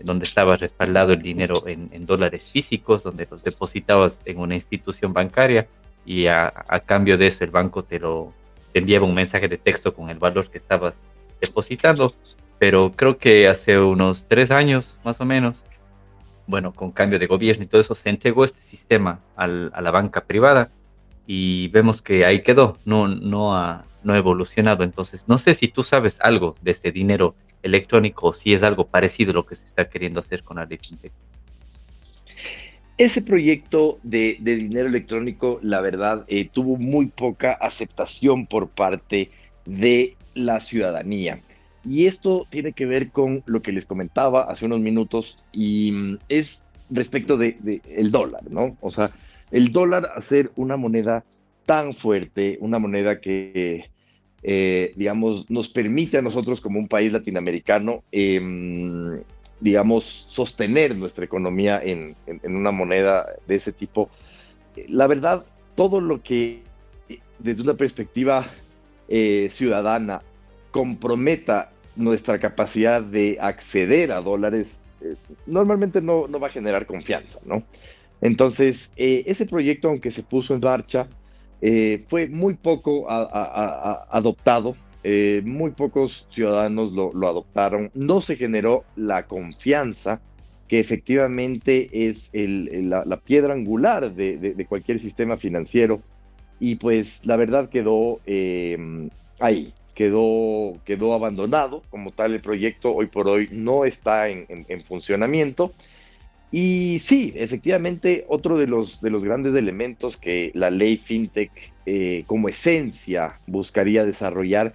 [0.00, 5.68] donde estaba respaldado el dinero en, dólares físicos, donde los depositabas en una institución bancaria
[6.06, 6.52] y a,
[6.86, 8.32] cambio de eso el banco te lo
[8.74, 11.00] te enviaba un mensaje de texto con el valor que estabas
[11.40, 12.14] depositando.
[12.58, 15.64] Pero creo que hace unos tres años más o menos
[16.46, 20.24] bueno, con cambio de gobierno y todo eso, se entregó este sistema a la banca
[20.24, 20.70] privada
[21.26, 24.84] y vemos que ahí quedó, no, no, ha, no evolucionado.
[24.84, 28.86] Entonces, no sé si tú sabes algo de este dinero electrónico o si es algo
[28.86, 31.12] parecido a lo que se está queriendo hacer con la FinTech.
[32.96, 39.30] Ese proyecto de, dinero electrónico, la verdad, eh, tuvo muy poca aceptación por parte
[39.64, 41.40] de la ciudadanía.
[41.88, 46.18] Y esto tiene que ver con lo que les comentaba hace unos minutos y mm,
[46.28, 47.80] es respecto de,
[48.10, 48.76] dólar, ¿no?
[48.80, 49.10] O sea,
[49.50, 51.24] el dólar hacer una moneda
[51.66, 53.90] tan fuerte, una moneda que,
[54.42, 59.20] eh, digamos, nos permite a nosotros como un país latinoamericano, em,
[59.64, 64.10] digamos, sostener nuestra economía en, una moneda de ese tipo.
[64.88, 66.62] La verdad, todo lo que
[67.38, 68.46] desde una perspectiva
[69.08, 70.20] eh, ciudadana
[70.70, 74.66] comprometa nuestra capacidad de acceder a dólares
[75.00, 75.14] eh,
[75.46, 77.62] normalmente no, va a generar confianza, ¿no?
[78.20, 81.06] Entonces, eh, ese proyecto, aunque se puso en marcha,
[81.62, 84.76] eh, fue muy poco adoptado,
[85.44, 90.22] muy pocos ciudadanos lo, adoptaron, no se generó la confianza
[90.68, 96.00] que efectivamente es la, piedra angular de, cualquier sistema financiero.
[96.58, 98.20] Y pues la verdad quedó
[99.40, 101.82] ahí, quedó, quedó abandonado.
[101.90, 104.46] Como tal el proyecto, hoy por hoy no está en,
[104.86, 105.72] funcionamiento.
[106.50, 111.50] Y sí, efectivamente, otro de los, de los grandes elementos que la ley FinTech
[111.84, 114.72] eh, como esencia buscaría desarrollar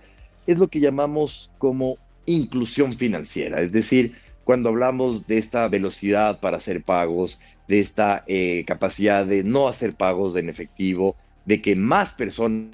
[0.48, 6.58] es lo que llamamos como inclusión financiera, es decir, cuando hablamos de esta velocidad para
[6.58, 12.14] hacer pagos, de esta eh, capacidad de no hacer pagos en efectivo, de que más
[12.14, 12.72] personas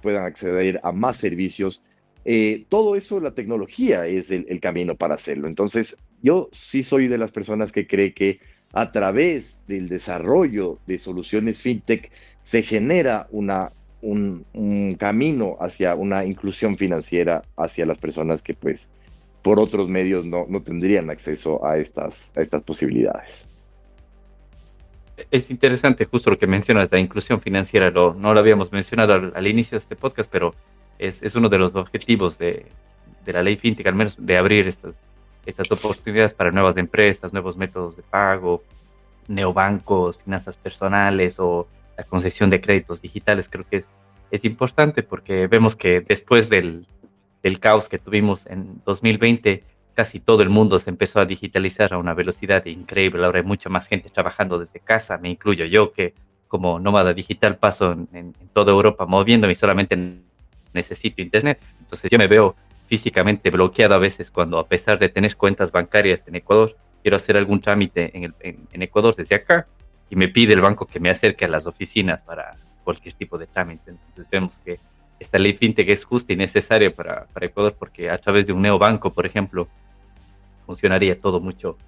[0.00, 1.84] puedan acceder a más servicios.
[2.24, 5.46] Eh, todo eso, la tecnología es el, el, camino para hacerlo.
[5.46, 8.40] Entonces, yo sí soy de las personas que cree que
[8.72, 12.10] a través del desarrollo de soluciones fintech
[12.50, 18.88] se genera una, un, un camino hacia una inclusión financiera hacia las personas que pues
[19.42, 23.46] por otros medios no, no tendrían acceso a estas, a estas posibilidades.
[25.30, 29.46] Es interesante justo lo que mencionas, la inclusión financiera, lo, no lo habíamos mencionado al,
[29.46, 30.54] inicio de este podcast, pero
[30.98, 32.66] es, es uno de los objetivos de,
[33.24, 34.94] de, la ley fintech, al menos de abrir estas,
[35.44, 38.62] estas oportunidades para nuevas empresas, nuevos métodos de pago,
[39.28, 41.68] neobancos, finanzas personales o
[42.00, 43.48] la concesión de créditos digitales.
[43.50, 43.88] Creo que es,
[44.30, 46.86] es importante porque vemos que después del,
[47.42, 51.98] del caos que tuvimos en 2020, casi todo el mundo se empezó a digitalizar a
[51.98, 53.22] una velocidad increíble.
[53.22, 56.14] Ahora hay mucha más gente trabajando desde casa, me incluyo yo, que
[56.48, 59.94] como nómada digital paso en, toda Europa moviéndome y solamente
[60.72, 61.60] necesito internet.
[61.80, 66.26] Entonces yo me veo físicamente bloqueado a veces cuando a pesar de tener cuentas bancarias
[66.26, 68.34] en Ecuador, quiero hacer algún trámite en,
[68.72, 69.66] en Ecuador desde acá
[70.10, 73.46] y me pide el banco que me acerque a las oficinas para cualquier tipo de
[73.46, 73.92] trámite.
[73.92, 74.78] Entonces vemos que
[75.18, 78.62] esta ley fintech es justa y necesaria para, para Ecuador porque a través de un
[78.62, 79.68] neobanco, por ejemplo,
[80.66, 81.78] funcionaría todo mucho,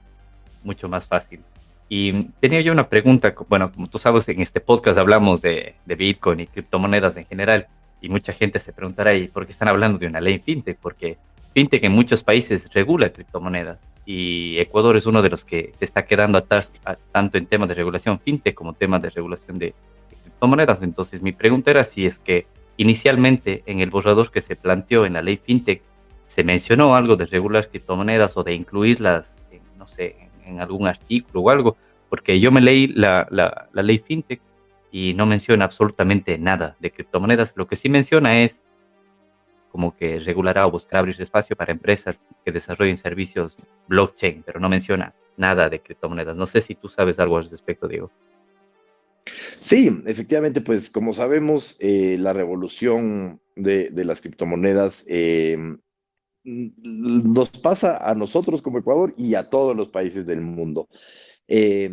[0.63, 1.41] mucho más fácil.
[1.89, 5.95] Y tenía yo una pregunta, bueno, como tú sabes, en este podcast hablamos de, de
[5.95, 7.67] Bitcoin y criptomonedas en general,
[8.01, 10.79] y mucha gente se preguntará, ¿y por qué están hablando de una ley fintech?
[10.79, 11.19] Porque
[11.55, 16.07] fintech en muchos países regula criptomonedas, y Ecuador es uno de los que se está
[16.07, 16.73] quedando atrás
[17.13, 19.75] tanto en temas de regulación fintech como temas de regulación de,
[20.23, 20.83] criptomonedas.
[20.83, 25.13] Entonces mi pregunta era si es que Inicialmente, en el borrador que se planteó en
[25.13, 25.83] la ley FinTech,
[26.27, 31.41] se mencionó algo de regular criptomonedas o de incluirlas, en, no sé, en, algún artículo
[31.41, 31.77] o algo,
[32.09, 34.41] porque yo me leí la, la, la ley FinTech
[34.91, 37.53] y no menciona absolutamente nada de criptomonedas.
[37.57, 38.63] Lo que sí menciona es
[39.73, 43.57] como que regulará o buscará abrir espacio para empresas que desarrollen servicios
[43.89, 46.37] blockchain, pero no menciona nada de criptomonedas.
[46.37, 48.11] No sé si tú sabes algo al respecto, Diego.
[49.65, 55.57] Sí, efectivamente, pues como sabemos, eh, la revolución de, las criptomonedas eh,
[56.45, 60.89] nos pasa a nosotros como Ecuador y a todos los países del mundo,
[61.49, 61.91] eh,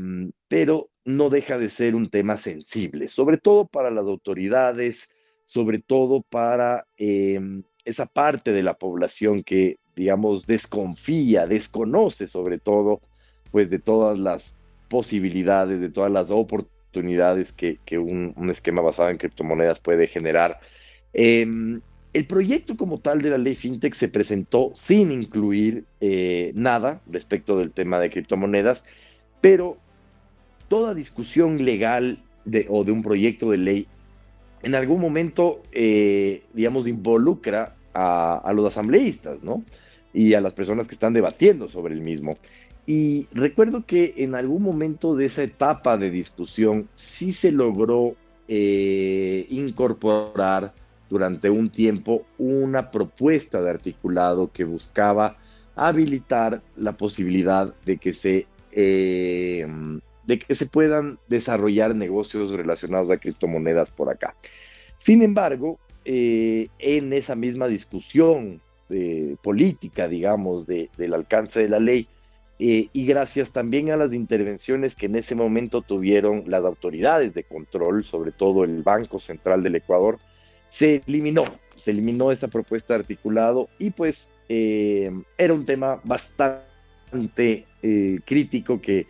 [0.50, 5.08] pero no deja de ser un tema sensible, sobre todo para las autoridades,
[5.50, 13.02] sobre todo para esa parte de la población que, digamos, desconfía, desconoce sobre todo,
[13.50, 14.56] pues de todas las
[14.90, 20.60] posibilidades, de todas las oportunidades que, que un, esquema basado en criptomonedas puede generar.
[21.14, 21.48] Eh,
[22.14, 27.58] el proyecto como tal de la ley FinTech se presentó sin incluir eh, nada respecto
[27.58, 28.84] del tema de criptomonedas,
[29.42, 29.78] pero
[30.68, 33.88] toda discusión legal de, o de un proyecto de ley
[34.62, 39.64] en algún momento, eh, digamos, involucra a, los asambleístas, ¿no?
[40.14, 42.38] Y a las personas que están debatiendo sobre el mismo.
[42.86, 48.16] Y recuerdo que en algún momento de esa etapa de discusión sí se logró
[48.48, 50.74] eh, incorporar
[51.10, 55.38] durante un tiempo una propuesta de articulado que buscaba
[55.76, 59.68] habilitar la posibilidad de que se, eh,
[60.30, 64.36] de que se puedan desarrollar negocios relacionados a criptomonedas por acá.
[65.00, 68.62] Sin embargo, eh, en esa misma discusión
[68.92, 72.08] eh, política, digamos, de, del alcance de la ley,
[72.60, 77.44] eh, y gracias también a las intervenciones que en ese momento tuvieron las autoridades de
[77.44, 80.20] control, sobre todo el Banco Central del Ecuador,
[80.70, 87.66] se eliminó, se eliminó esa propuesta de articulado y pues era un tema bastante
[88.26, 89.08] crítico que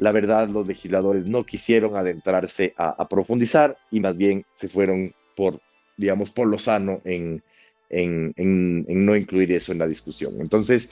[0.00, 5.60] la verdad los legisladores no quisieron adentrarse a, profundizar y más bien se fueron por,
[5.98, 7.42] digamos, por lo sano en,
[7.90, 10.40] en, en, en no incluir eso en la discusión.
[10.40, 10.88] Entonces,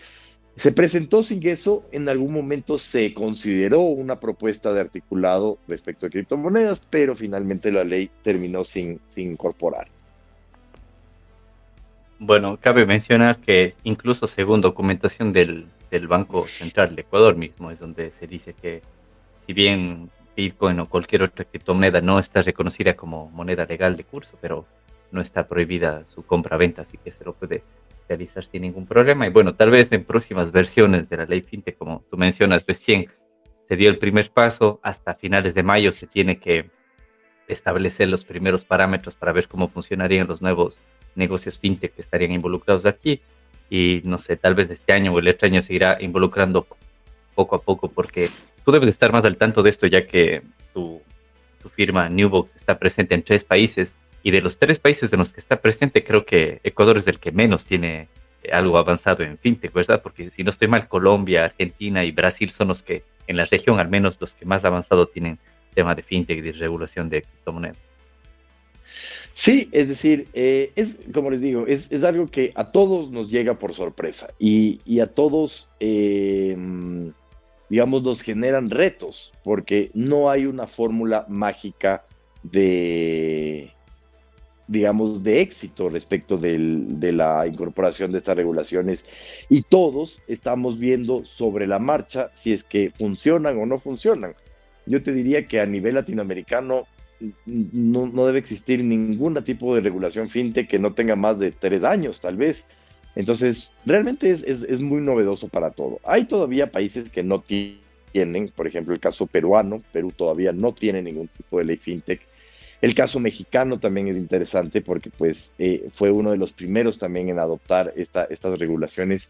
[0.56, 6.10] se presentó sin eso, en algún momento se consideró una propuesta de articulado respecto a
[6.10, 9.88] criptomonedas, pero finalmente la ley terminó sin, sin incorporar.
[12.18, 17.78] Bueno, cabe mencionar que incluso según documentación del, del, Banco Central de Ecuador mismo, es
[17.78, 18.82] donde se dice que
[19.48, 24.36] si bien Bitcoin o cualquier otra criptomoneda no está reconocida como moneda legal de curso,
[24.42, 24.66] pero
[25.10, 27.62] no está prohibida su compra-venta, así que se lo puede
[28.06, 29.26] realizar sin ningún problema.
[29.26, 33.08] Y bueno, tal vez en próximas versiones de la ley FinTech, como tú mencionas recién,
[33.66, 36.68] se dio el primer paso, hasta finales de mayo se tiene que
[37.46, 40.78] establecer los primeros parámetros para ver cómo funcionarían los nuevos
[41.14, 43.22] negocios FinTech que estarían involucrados aquí.
[43.70, 46.66] Y no sé, tal vez este año o el otro año se irá involucrando
[47.34, 48.28] poco a poco porque
[48.68, 50.42] tú debes estar más al tanto de esto ya que
[50.74, 51.00] tu,
[51.62, 55.32] tu firma Newbox está presente en tres países y de los tres países en los
[55.32, 58.08] que está presente creo que Ecuador es el que menos tiene
[58.42, 60.02] eh, algo avanzado en fintech, ¿verdad?
[60.02, 63.80] Porque si no estoy mal, Colombia, Argentina y Brasil son los que en la región
[63.80, 65.38] al menos los que más avanzado tienen
[65.74, 67.78] tema de fintech y regulación de criptomonedas.
[69.32, 73.58] Sí, es decir, eh, es como les digo, es, algo que a todos nos llega
[73.58, 77.14] por sorpresa y, a todos, em,
[77.68, 82.04] digamos, nos generan retos, porque no hay una fórmula mágica
[82.42, 83.72] de,
[84.68, 89.04] digamos, de éxito respecto de la incorporación de estas regulaciones
[89.48, 94.34] y todos estamos viendo sobre la marcha si es que funcionan o no funcionan.
[94.86, 96.86] Yo te diría que a nivel latinoamericano
[97.46, 102.20] no, debe existir ningún tipo de regulación fintech que no tenga más de tres años,
[102.20, 102.64] tal vez.
[103.18, 105.98] Entonces, realmente es, muy novedoso para todo.
[106.04, 111.02] Hay todavía países que no tienen, por ejemplo, el caso peruano, Perú todavía no tiene
[111.02, 112.20] ningún tipo de ley fintech.
[112.80, 117.28] El caso mexicano también es interesante porque pues eh, fue uno de los primeros también
[117.28, 119.28] en adoptar estas regulaciones.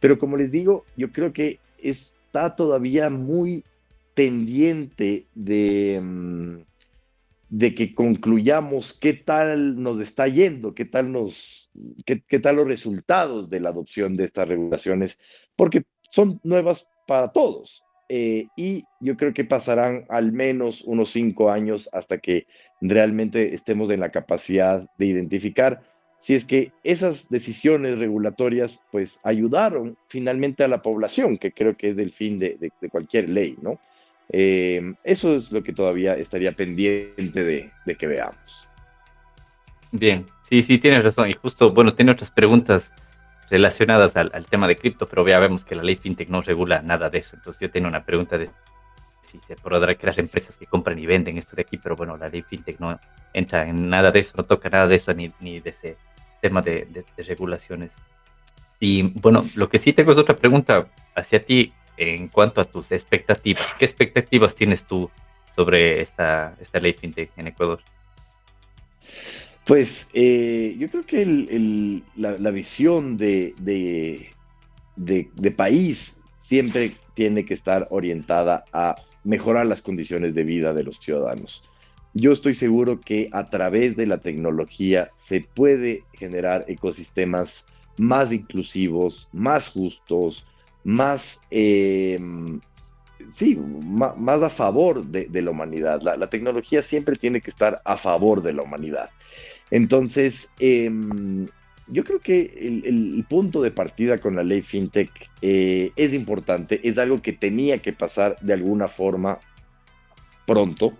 [0.00, 3.62] Pero como les digo, yo creo que está todavía muy
[4.14, 6.56] pendiente de, mm,
[7.50, 11.57] de que concluyamos qué tal nos está yendo, qué tal nos,
[12.04, 15.18] qué, tal los resultados de la adopción de estas regulaciones,
[15.56, 17.82] porque son nuevas para todos.
[18.08, 22.46] Eh, y yo creo que pasarán al menos unos cinco años hasta que
[22.80, 25.82] realmente estemos en la capacidad de identificar
[26.22, 31.90] si es que esas decisiones regulatorias pues ayudaron finalmente a la población, que creo que
[31.90, 33.78] es el fin de, de cualquier ley, ¿no?
[34.30, 38.67] Eh, eso es lo que todavía estaría pendiente de, que veamos.
[39.92, 41.30] Bien, sí, sí, tienes razón.
[41.30, 42.90] Y justo, bueno, tiene otras preguntas
[43.50, 47.08] relacionadas al, tema de cripto, pero ya vemos que la ley fintech no regula nada
[47.08, 47.36] de eso.
[47.36, 48.50] Entonces yo tengo una pregunta de
[49.22, 52.16] si se podrá que las empresas que compran y venden esto de aquí, pero bueno,
[52.16, 52.98] la ley fintech no
[53.32, 55.96] entra en nada de eso, no toca nada de eso ni, ni de ese
[56.40, 56.86] tema de,
[57.16, 57.92] de regulaciones.
[58.80, 62.92] Y bueno, lo que sí tengo es otra pregunta hacia ti en cuanto a tus
[62.92, 63.66] expectativas.
[63.78, 65.10] ¿Qué expectativas tienes tú
[65.54, 67.80] sobre esta, esta ley fintech en Ecuador?
[69.68, 73.54] Pues eh, yo creo que la, visión de,
[75.54, 81.62] país siempre tiene que estar orientada a mejorar las condiciones de vida de los ciudadanos.
[82.14, 87.66] Yo estoy seguro que a través de la tecnología se puede generar ecosistemas
[87.98, 90.46] más inclusivos, más justos,
[90.82, 92.18] más, eh,
[93.30, 96.00] sí, más, a favor de, la humanidad.
[96.00, 99.10] La, tecnología siempre tiene que estar a favor de la humanidad.
[99.70, 101.46] Entonces, em,
[101.88, 105.10] yo creo que el, punto de partida con la ley FinTech
[105.42, 109.38] eh, es importante, es algo que tenía que pasar de alguna forma
[110.46, 110.94] pronto.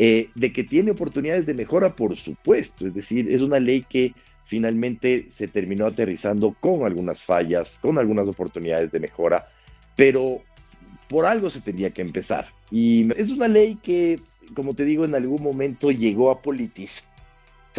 [0.00, 4.14] Eh, de que tiene oportunidades de mejora, por supuesto, es decir, es una ley que
[4.46, 9.48] finalmente se terminó aterrizando con algunas fallas, con algunas oportunidades de mejora,
[9.96, 10.40] pero
[11.08, 12.46] por algo se tenía que empezar.
[12.70, 14.20] Y es una ley que,
[14.54, 16.42] como te digo, en algún momento llegó a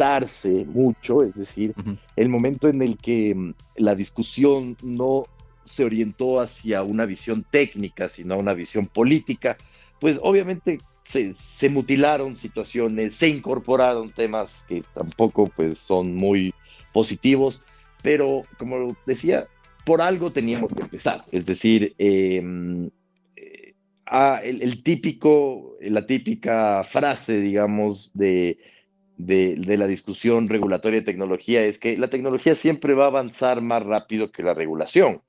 [0.00, 1.74] politizarse mucho, es decir,
[2.16, 5.26] el momento en el que mm, la discusión no
[5.64, 9.56] se orientó hacia una visión técnica, sino a una visión política,
[10.00, 10.80] pues obviamente
[11.12, 16.54] se, mutilaron situaciones, se incorporaron temas que tampoco pues son muy
[16.92, 17.62] positivos,
[18.02, 19.46] pero como decía,
[19.84, 21.24] por algo teníamos que empezar.
[21.30, 22.90] Es decir, em,
[23.36, 23.74] eh,
[24.06, 28.58] ah, el, típico, la típica frase, digamos, de,
[29.26, 33.82] de, la discusión regulatoria de tecnología es que la tecnología siempre va a avanzar más
[33.82, 35.22] rápido que la regulación.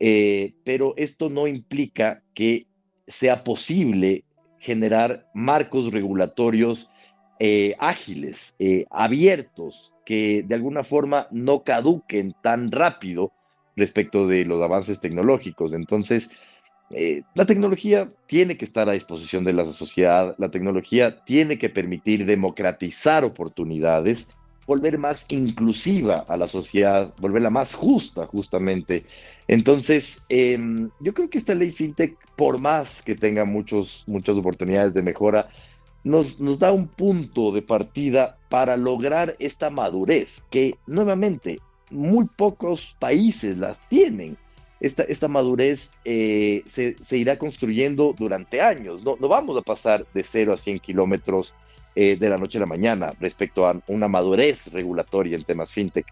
[0.00, 2.66] Eh, pero esto no implica que
[3.06, 4.24] sea posible
[4.60, 6.88] generar marcos regulatorios
[7.40, 13.32] eh, ágiles, eh, abiertos, que de alguna forma no caduquen tan rápido
[13.76, 15.72] respecto de los avances tecnológicos.
[15.72, 16.30] Entonces,
[16.90, 21.68] eh, la tecnología tiene que estar a disposición de la sociedad, la tecnología tiene que
[21.68, 24.28] permitir democratizar oportunidades,
[24.66, 29.04] volver más inclusiva a la sociedad, volverla más justa justamente.
[29.48, 34.94] Entonces, em, yo creo que esta ley FinTech, por más que tenga muchos, muchas oportunidades
[34.94, 35.48] de mejora,
[36.04, 41.58] nos, nos da un punto de partida para lograr esta madurez, que nuevamente
[41.90, 44.36] muy pocos países las tienen.
[44.80, 49.02] Esta, esta madurez eh, se, se, irá construyendo durante años.
[49.02, 51.52] No, no vamos a pasar de 0 a 100 kilómetros
[51.96, 56.06] eh, de la noche a la mañana respecto a una madurez regulatoria en temas fintech.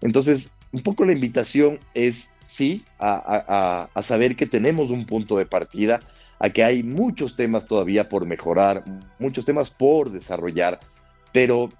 [0.00, 6.00] Entonces, un poco la invitación es sí, a, saber que tenemos un punto de partida,
[6.38, 8.84] a que hay muchos temas todavía por mejorar,
[9.18, 10.78] muchos temas por desarrollar,
[11.32, 11.72] pero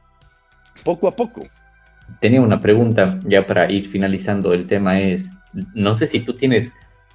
[0.82, 1.46] poco a poco.
[2.20, 4.52] Tenía una pregunta ya para ir finalizando.
[4.52, 5.28] El tema es,
[5.74, 6.72] no sé si tú tienes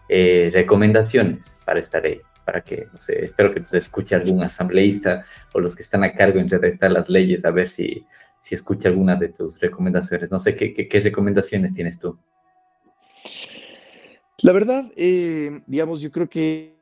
[0.09, 5.25] eh, recomendaciones para esta ley, para que, no sé, espero que nos escuche algún asambleísta
[5.53, 8.05] o los que están a cargo en redactar las leyes, a ver si,
[8.39, 10.31] si escucha alguna de tus recomendaciones.
[10.31, 12.17] No sé, ¿qué, qué, recomendaciones tienes tú?
[14.39, 16.77] La verdad, eh, digamos, yo creo que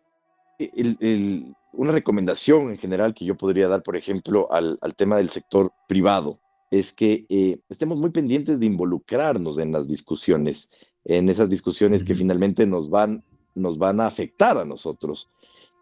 [1.71, 6.39] una recomendación en general que yo podría dar, por ejemplo, al, tema del sector privado,
[6.71, 10.69] es que eh, estemos muy pendientes de involucrarnos en las discusiones,
[11.05, 15.29] en esas discusiones que finalmente nos van, nos van a afectar a nosotros.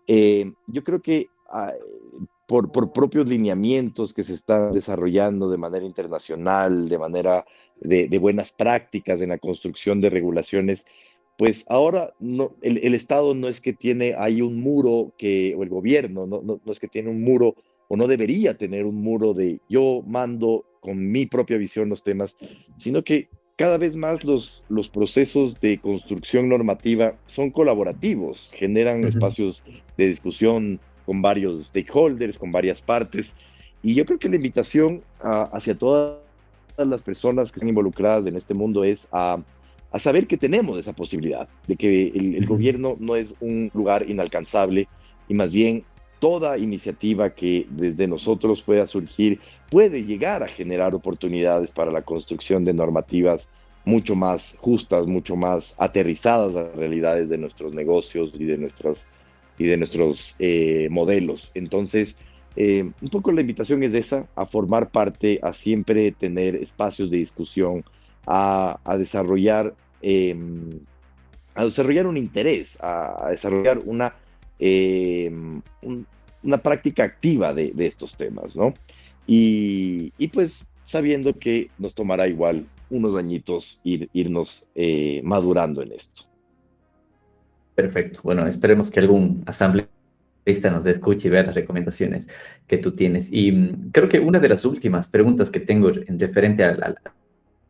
[0.07, 1.73] Eh, yo creo que ah,
[2.47, 7.45] por, por, propios lineamientos que se están desarrollando de manera internacional, de manera
[7.79, 10.83] de, de buenas prácticas en la construcción de regulaciones,
[11.37, 15.69] pues ahora no, el, Estado no es que tiene ahí un muro que, o el
[15.69, 17.55] gobierno no, no, es que tiene un muro
[17.87, 22.35] o no debería tener un muro de yo mando con mi propia visión los temas,
[22.77, 29.61] sino que cada vez más los, los procesos de construcción normativa son colaborativos, generan espacios
[29.97, 33.31] de discusión con varios stakeholders, con varias partes,
[33.81, 36.19] y yo creo que la invitación hacia todas
[36.77, 39.37] las personas que están involucradas en este mundo es a
[39.93, 44.87] a saber que tenemos esa posibilidad, de que el, gobierno no es un lugar inalcanzable
[45.29, 45.83] y más bien
[46.23, 52.63] toda iniciativa que desde nosotros pueda surgir puede llegar a generar oportunidades para la construcción
[52.63, 53.49] de normativas
[53.83, 58.71] mucho más justas, mucho más aterrizadas a las realidades de nuestros negocios y de,
[59.57, 61.51] y de nuestros eh, modelos.
[61.55, 62.15] Entonces,
[62.55, 67.17] eh, un poco la invitación es esa, a formar parte, a siempre tener espacios de
[67.17, 67.83] discusión,
[68.25, 69.73] a desarrollar
[70.05, 70.81] Em,
[71.55, 74.13] a desarrollar un interés, a, desarrollar una,
[74.59, 75.61] em,
[76.43, 78.73] una práctica activa de, estos temas, ¿no?
[79.25, 86.23] Y, pues sabiendo que nos tomará igual unos añitos ir, irnos eh, madurando en esto.
[87.73, 88.19] Perfecto.
[88.23, 92.27] Bueno, esperemos que algún asambleísta nos escuche y vea las recomendaciones
[92.67, 93.31] que tú tienes.
[93.31, 96.95] Y mm, creo que una de las últimas preguntas que tengo en referente a, la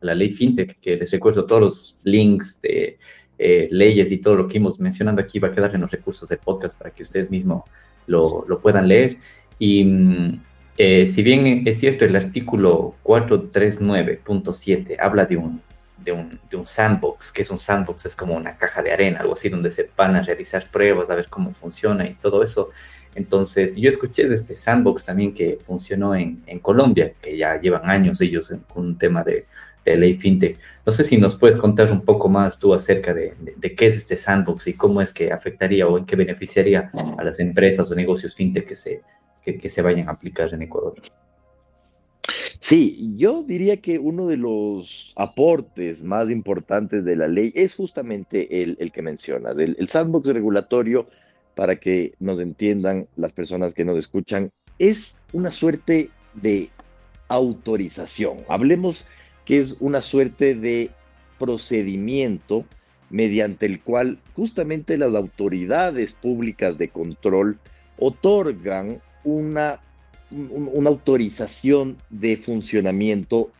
[0.04, 2.98] la ley FinTech, que les recuerdo todos los links de
[3.38, 6.28] eh, leyes y todo lo que íbamos mencionando aquí va a quedar en los recursos
[6.28, 7.64] de podcast para que ustedes mismos
[8.06, 9.16] lo, puedan leer.
[9.58, 10.40] Y mm,
[10.78, 15.60] eh, si bien es cierto, el artículo 439.7 habla de un,
[15.98, 19.20] de, un, de un sandbox, que es un sandbox, es como una caja de arena,
[19.20, 22.70] algo así, donde se van a realizar pruebas, a ver cómo funciona y todo eso.
[23.14, 27.88] Entonces, yo escuché de este sandbox también que funcionó en, en Colombia, que ya llevan
[27.88, 29.46] años ellos con un tema de
[29.84, 30.58] de ley fintech.
[30.86, 33.34] No sé si nos puedes contar un poco más tú acerca de,
[33.76, 37.40] qué es este sandbox y cómo es que afectaría o en qué beneficiaría a las
[37.40, 39.02] empresas o negocios fintech que se,
[39.42, 40.94] que, se vayan a aplicar en Ecuador.
[42.60, 48.62] Sí, yo diría que uno de los aportes más importantes de la ley es justamente
[48.62, 51.06] el, que mencionas, el, el, sandbox regulatorio,
[51.54, 56.70] para que nos entiendan las personas que nos escuchan, es una suerte de
[57.28, 58.38] autorización.
[58.48, 59.04] Hablemos
[59.44, 60.90] que es una suerte de
[61.38, 62.64] procedimiento
[63.10, 67.58] mediante el cual justamente las autoridades públicas de control
[67.98, 69.80] otorgan una,
[70.30, 73.52] una autorización de funcionamiento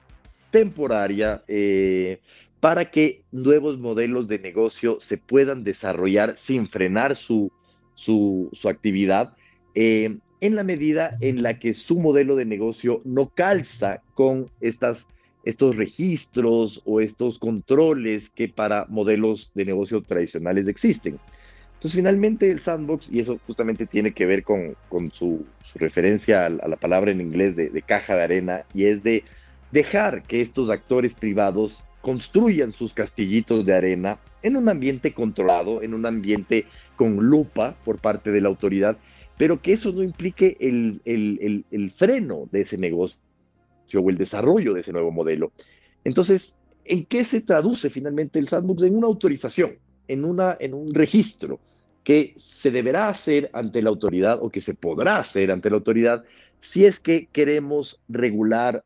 [0.51, 2.21] temporaria eh,
[2.61, 7.53] para que nuevos modelos de negocio se puedan desarrollar sin frenar su,
[7.95, 9.35] su, actividad,
[9.75, 15.07] eh, en la medida en la que su modelo de negocio no calza con estas
[15.45, 21.19] estos registros o estos controles que para modelos de negocio tradicionales existen.
[21.75, 24.75] Entonces, finalmente el sandbox, y eso justamente tiene que ver con,
[25.13, 29.23] su, referencia a, la palabra en inglés de, caja de arena, y es de
[29.71, 35.93] dejar que estos actores privados construyan sus castillitos de arena en un ambiente controlado, en
[35.95, 36.67] un ambiente
[36.97, 38.97] con lupa por parte de la autoridad,
[39.37, 43.19] pero que eso no implique el, el freno de ese negocio
[43.93, 45.53] o el desarrollo de ese nuevo modelo.
[46.05, 48.83] Entonces, ¿en qué se traduce finalmente el sandbox?
[48.83, 49.79] En una autorización,
[50.09, 51.61] en, una, en un registro
[52.03, 56.25] que se deberá hacer ante la autoridad o que se podrá hacer ante la autoridad
[56.61, 58.85] si es que queremos regular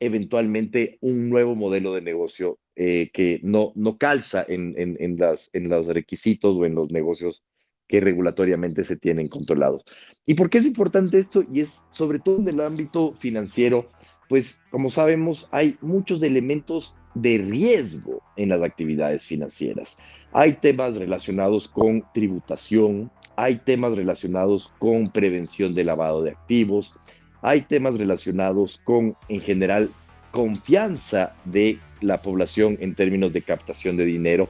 [0.00, 5.68] eventualmente un nuevo modelo de negocio eh, que no, no calza en, en, las, en
[5.68, 7.42] los requisitos o en los negocios
[7.88, 9.84] que regulatoriamente se tienen controlados.
[10.26, 11.44] ¿Y por qué es importante esto?
[11.50, 13.88] Y es sobre todo en el ámbito financiero,
[14.28, 19.96] pues como sabemos, hay muchos elementos de riesgo en las actividades financieras.
[20.32, 26.94] Hay temas relacionados con tributación, hay temas relacionados con prevención de lavado de activos,
[27.42, 29.90] hay temas relacionados con, en general,
[30.30, 34.48] confianza de la población en términos de captación de dinero.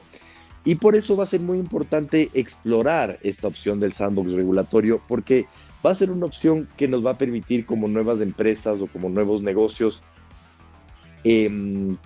[0.65, 5.45] Y por eso va a ser muy importante explorar esta opción del sandbox regulatorio, porque
[5.87, 9.09] va a ser una opción que nos va a permitir como nuevas empresas o como
[9.09, 10.03] nuevos negocios
[11.23, 11.97] em,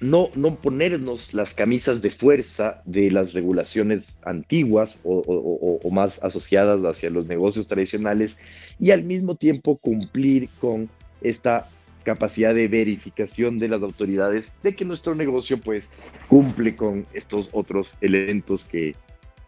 [0.00, 7.10] no, no ponernos las camisas de fuerza de las regulaciones antiguas o, más asociadas hacia
[7.10, 8.36] los negocios tradicionales
[8.78, 10.88] y al mismo tiempo cumplir con
[11.20, 11.68] esta
[12.02, 15.84] capacidad de verificación de las autoridades de que nuestro negocio pues
[16.28, 18.94] cumple con estos otros elementos que,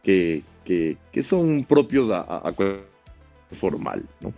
[0.02, 0.44] que,
[1.22, 2.52] son propios a, a,
[3.52, 4.32] formal, ¿no?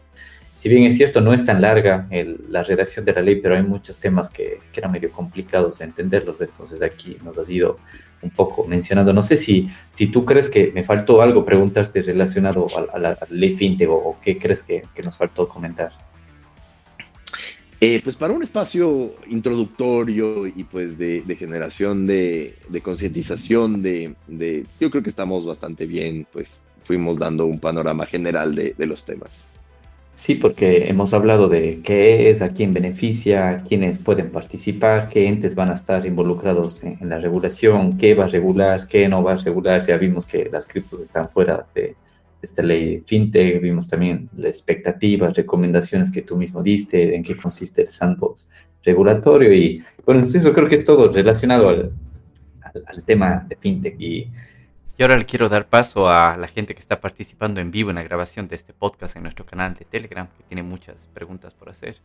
[0.64, 2.08] si bien es cierto, no es tan larga
[2.48, 6.40] la redacción de la ley, pero hay muchos temas que, eran medio complicados de entenderlos,
[6.40, 7.78] entonces aquí nos has ido
[8.22, 9.12] un poco mencionando.
[9.12, 13.54] No sé si, si tú crees que me faltó algo preguntarte relacionado a, la, ley
[13.54, 15.92] fintech o, qué crees que, nos faltó comentar.
[17.78, 24.14] Eh, pues para un espacio introductorio y pues de, generación de, concientización, de,
[24.80, 29.48] yo creo que estamos bastante bien, pues fuimos dando un panorama general de los temas.
[30.16, 35.56] Sí, porque hemos hablado de qué es, a quién beneficia, quiénes pueden participar, qué entes
[35.56, 39.36] van a estar involucrados en, la regulación, qué va a regular, qué no va a
[39.36, 39.84] regular.
[39.84, 41.96] Ya vimos que las criptos están fuera de,
[42.42, 47.82] esta ley fintech, vimos también las expectativas, recomendaciones que tú mismo diste, en qué consiste
[47.82, 48.48] el sandbox
[48.84, 51.92] regulatorio y bueno, eso creo que es todo relacionado al,
[52.86, 54.30] al tema de fintech y
[54.96, 57.96] y ahora le quiero dar paso a la gente que está participando en vivo en
[57.96, 61.68] la grabación de este podcast en nuestro canal de Telegram, que tiene muchas preguntas por
[61.68, 61.96] hacer.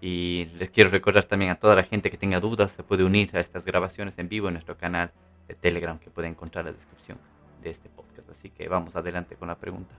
[0.00, 3.30] Y les quiero recordar también a toda la gente que tenga dudas, se puede unir
[3.36, 5.10] a estas grabaciones en vivo en nuestro canal
[5.48, 7.18] de Telegram, que puede encontrar en la descripción
[7.62, 8.30] de este podcast.
[8.30, 9.94] Así que vamos adelante con la pregunta.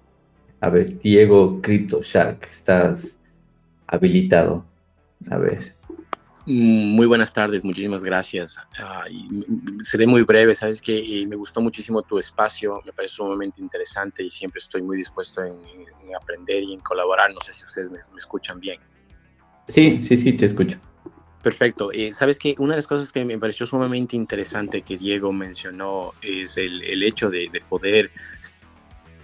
[0.62, 3.16] A ver, Diego Crypto Shark, estás
[3.88, 4.66] habilitado.
[5.30, 5.77] A ver.
[6.50, 8.58] Muy buenas tardes, muchísimas gracias.
[9.84, 14.32] seré muy breve, sabes que me gustó muchísimo tu espacio, me parece sumamente interesante y
[14.32, 15.58] siempre estoy muy dispuesto en,
[16.16, 17.34] aprender y en colaborar.
[17.34, 18.80] No sé si ustedes me, escuchan bien.
[19.68, 20.80] Sí, sí, sí, te escucho.
[21.44, 21.92] Perfecto.
[21.92, 26.14] Eh, sabes que una de las cosas que me pareció sumamente interesante que Diego mencionó
[26.22, 28.10] es el, hecho de, poder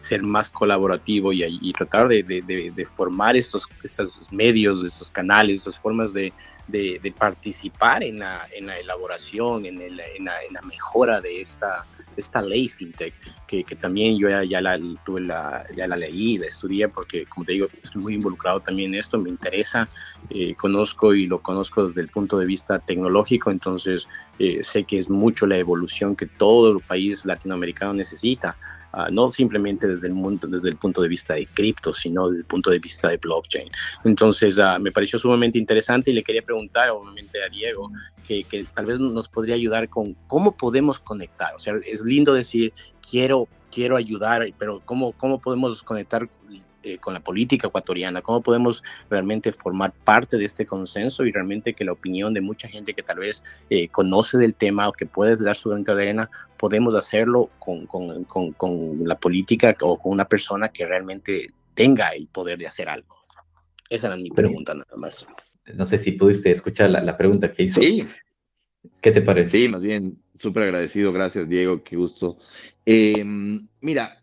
[0.02, 6.12] ser más colaborativo y, tratar de, de, formar estos, estos medios, estos canales, estas formas
[6.12, 6.34] de,
[6.68, 11.42] de, participar en la, en la elaboración, en, el, en, la, en, la, mejora de
[11.42, 11.86] esta,
[12.16, 13.14] esta ley fintech,
[13.46, 17.26] que, que también yo ya, ya, la, tuve la, ya la leí, la estudié, porque
[17.26, 19.88] como te digo, estoy muy involucrado también en esto, me interesa,
[20.30, 24.08] eh, conozco y lo conozco desde el punto de vista tecnológico, entonces
[24.40, 28.58] eh, sé que es mucho la evolución que todo el país latinoamericano necesita.
[28.96, 32.42] Ah, no simplemente desde el, mundo, desde el punto de vista de cripto, sino desde
[32.42, 33.68] el punto de vista de blockchain.
[34.04, 37.92] Entonces, uh, me pareció sumamente interesante y le quería preguntar, obviamente, a Diego,
[38.24, 41.56] que, que, tal vez nos podría ayudar con cómo podemos conectar.
[41.56, 42.72] O sea, es lindo decir,
[43.10, 46.30] quiero, quiero ayudar, pero ¿cómo, cómo podemos conectar
[46.84, 51.74] eh, con la política ecuatoriana, cómo podemos realmente formar parte de este consenso y realmente
[51.74, 55.06] que la opinión de mucha gente que tal vez eh, conoce del tema o que
[55.06, 60.12] puede dar su granito de arena, podemos hacerlo con, con, con, la política o con
[60.12, 63.16] una persona que realmente tenga el poder de hacer algo.
[63.90, 65.26] Esa era mi pregunta nada más.
[65.76, 67.80] No sé si pudiste escuchar la, la pregunta que hizo.
[67.80, 68.06] Sí.
[69.02, 69.52] ¿Qué te parece?
[69.52, 71.14] Sí, más bien, súper agradecido.
[71.14, 71.84] Gracias, Diego.
[71.84, 72.38] Qué gusto.
[72.86, 73.24] Eh,
[73.80, 74.23] mira,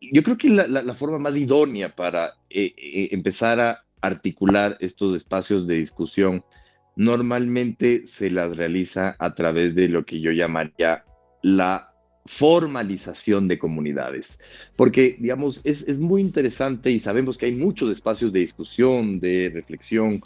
[0.00, 5.66] yo creo que la, forma más idónea para eh, eh, empezar a articular estos espacios
[5.66, 6.44] de discusión
[6.96, 11.04] normalmente se las realiza a través de lo que yo llamaría
[11.42, 11.92] la
[12.26, 14.40] formalización de comunidades.
[14.76, 20.22] Porque, digamos, es, muy interesante y sabemos que hay muchos espacios de discusión, de reflexión,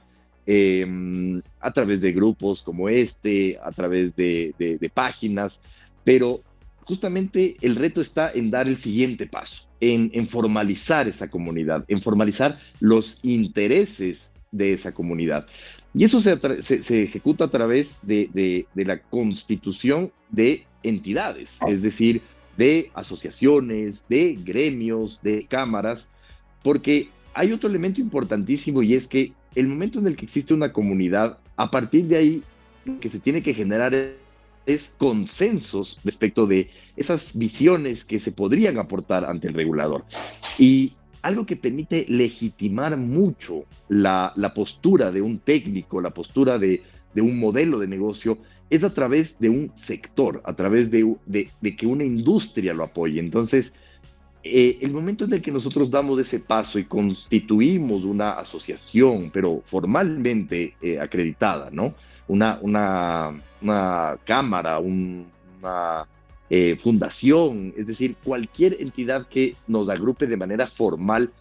[0.47, 5.61] em, a través de grupos como este, a través de páginas,
[6.05, 6.43] pero
[6.85, 12.59] justamente el reto está en dar el siguiente paso, en, formalizar esa comunidad, en formalizar
[12.81, 15.47] los intereses de esa comunidad.
[15.95, 16.39] Y eso se,
[17.03, 22.23] ejecuta a través de, la constitución de entidades, es decir,
[22.57, 26.09] de asociaciones, de gremios, de cámaras,
[26.63, 30.73] porque hay otro elemento importantísimo y es que el momento en el que existe una
[30.73, 32.43] comunidad, a partir de ahí,
[33.01, 33.93] que se tiene que generar
[34.75, 40.05] es consensos respecto de esas visiones que se podrían aportar ante el regulador.
[40.59, 40.93] Y
[41.23, 46.83] algo que permite legitimar mucho la, postura de un técnico, la postura de,
[47.17, 48.39] un modelo de negocio,
[48.71, 51.17] es a través de un sector, a través de,
[51.77, 53.21] que una industria lo apoye.
[53.21, 53.75] Entonces,
[54.43, 59.63] eh, el momento en el que nosotros damos ese paso y constituimos una asociación, pero
[59.67, 61.95] formalmente eh, acreditada, ¿no?
[62.31, 66.07] Una, una, una cámara, una
[66.49, 71.33] eh, fundación, es decir, cualquier entidad que nos agrupe de manera formal,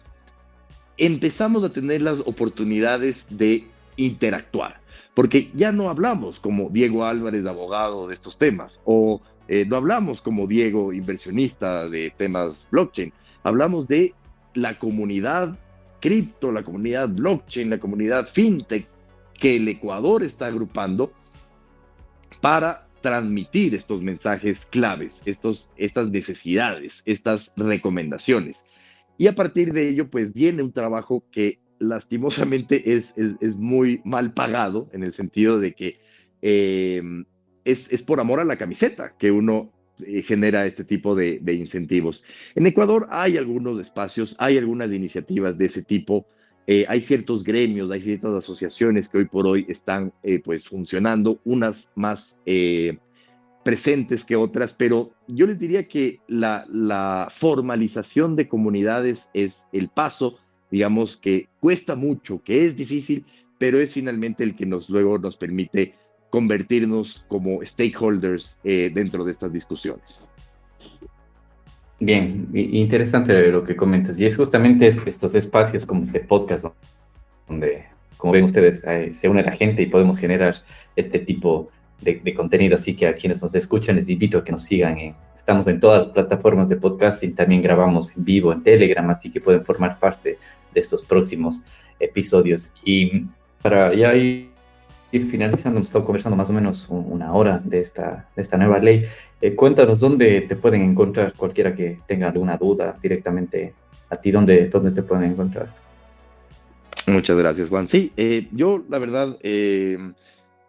[0.96, 4.80] empezamos a tener las oportunidades de interactuar,
[5.14, 10.20] porque ya no hablamos como Diego Álvarez, abogado de estos temas, o eh, no hablamos
[10.20, 13.12] como Diego, inversionista de temas blockchain,
[13.44, 14.12] hablamos de
[14.54, 15.56] la comunidad
[16.00, 18.88] cripto, la comunidad blockchain, la comunidad fintech
[19.40, 21.12] que el Ecuador está agrupando
[22.40, 28.62] para transmitir estos mensajes claves, estos, estas necesidades, estas recomendaciones.
[29.18, 34.32] Y a partir de ello, pues viene un trabajo que lastimosamente es, es, muy mal
[34.34, 35.98] pagado en el sentido de que
[36.42, 37.02] eh,
[37.64, 39.72] es, por amor a la camiseta que uno
[40.06, 42.24] eh, genera este tipo de, incentivos.
[42.54, 46.26] En Ecuador hay algunos espacios, hay algunas iniciativas de ese tipo,
[46.66, 51.40] eh, hay ciertos gremios, hay ciertas asociaciones que hoy por hoy están eh, pues funcionando,
[51.44, 52.40] unas más
[53.62, 59.88] presentes que otras, pero yo les diría que la, la formalización de comunidades es el
[59.88, 60.38] paso,
[60.70, 63.26] digamos, que cuesta mucho, que es difícil,
[63.58, 65.92] pero es finalmente el que nos luego nos permite
[66.30, 70.26] convertirnos como stakeholders eh, dentro de estas discusiones.
[72.02, 74.18] Bien, interesante lo que comentas.
[74.18, 76.64] Y es justamente estos espacios como este podcast,
[77.46, 77.84] donde,
[78.16, 80.56] como ven ustedes, eh, se une la gente y podemos generar
[80.96, 81.70] este tipo
[82.00, 82.76] de, contenido.
[82.76, 84.96] Así que a quienes nos escuchan les invito a que nos sigan.
[85.36, 89.40] estamos en todas las plataformas de podcasting, también grabamos en vivo en Telegram, así que
[89.40, 90.38] pueden formar parte
[90.72, 91.60] de estos próximos
[91.98, 92.72] episodios.
[92.82, 93.26] Y
[93.60, 94.49] para ya ir
[95.12, 98.78] ir finalizando, hemos estado conversando más o menos una hora de esta, de esta nueva
[98.78, 99.04] ley.
[99.40, 103.74] Eh, cuéntanos dónde te pueden encontrar cualquiera que tenga alguna duda directamente
[104.08, 105.74] a ti, dónde, dónde te pueden encontrar.
[107.06, 107.88] Muchas gracias, Juan.
[107.88, 109.96] Sí, eh, yo la verdad eh,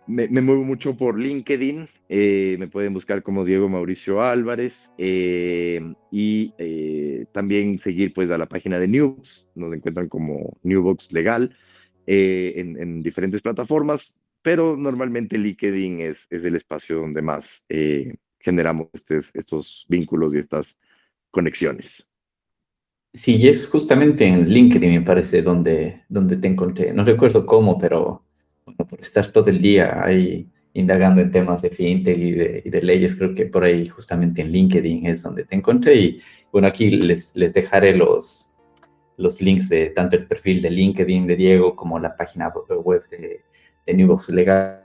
[0.08, 1.88] me, muevo mucho por LinkedIn.
[2.10, 6.54] me pueden buscar como Diego Mauricio Álvarez y
[7.32, 9.48] también seguir pues a la página de Newbox.
[9.56, 11.56] Nos encuentran como Newbox Legal.
[12.08, 18.88] en, diferentes plataformas pero normalmente LinkedIn es, es el espacio donde más eh, generamos
[19.34, 20.80] estos vínculos y estas
[21.30, 22.12] conexiones.
[23.14, 26.94] Sí, es justamente en LinkedIn, me parece, donde, donde te encontré.
[26.94, 28.24] No recuerdo cómo, pero
[28.64, 32.82] por estar todo el día ahí indagando en temas de fintech y de, y de,
[32.82, 35.96] leyes, creo que por ahí justamente en LinkedIn es donde te encontré.
[35.96, 36.22] Y
[36.52, 38.50] bueno, aquí les, les dejaré los,
[39.18, 43.42] los links de tanto el perfil de LinkedIn de Diego como la página web de,
[43.86, 44.82] de Newbox Legal,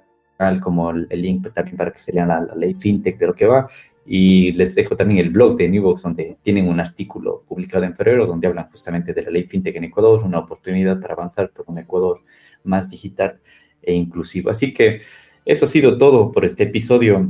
[0.60, 3.68] como el, link también para que se lean la, ley FinTech de lo que va.
[4.08, 8.26] Y les dejo también el blog de Newbox, donde tienen un artículo publicado en febrero,
[8.26, 11.78] donde hablan justamente de la ley FinTech en Ecuador, una oportunidad para avanzar por un
[11.78, 12.20] Ecuador
[12.62, 13.40] más digital
[13.82, 14.50] e inclusivo.
[14.50, 15.00] Así que
[15.44, 17.28] eso ha sido todo por este episodio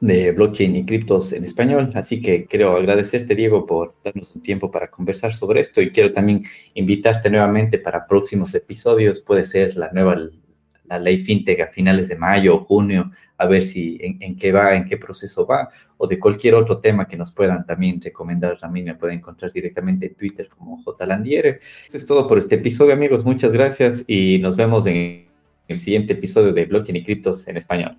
[0.00, 1.92] de blockchain y criptos en español.
[1.94, 6.12] Así que quiero agradecerte, Diego, por darnos un tiempo para conversar sobre esto y quiero
[6.12, 6.42] también
[6.74, 9.20] invitarte nuevamente para próximos episodios.
[9.20, 10.16] Puede ser la nueva
[10.88, 14.74] la ley fintech a finales de mayo o junio, a ver si en, qué va,
[14.74, 18.58] en qué proceso va, o de cualquier otro tema que nos puedan también recomendar.
[18.70, 21.60] Mí me pueden encontrar directamente en Twitter como JLandiere.
[21.86, 23.24] Eso es todo por este episodio, amigos.
[23.24, 25.28] Muchas gracias y nos vemos en
[25.68, 27.98] el siguiente episodio de Blockchain y Criptos en español.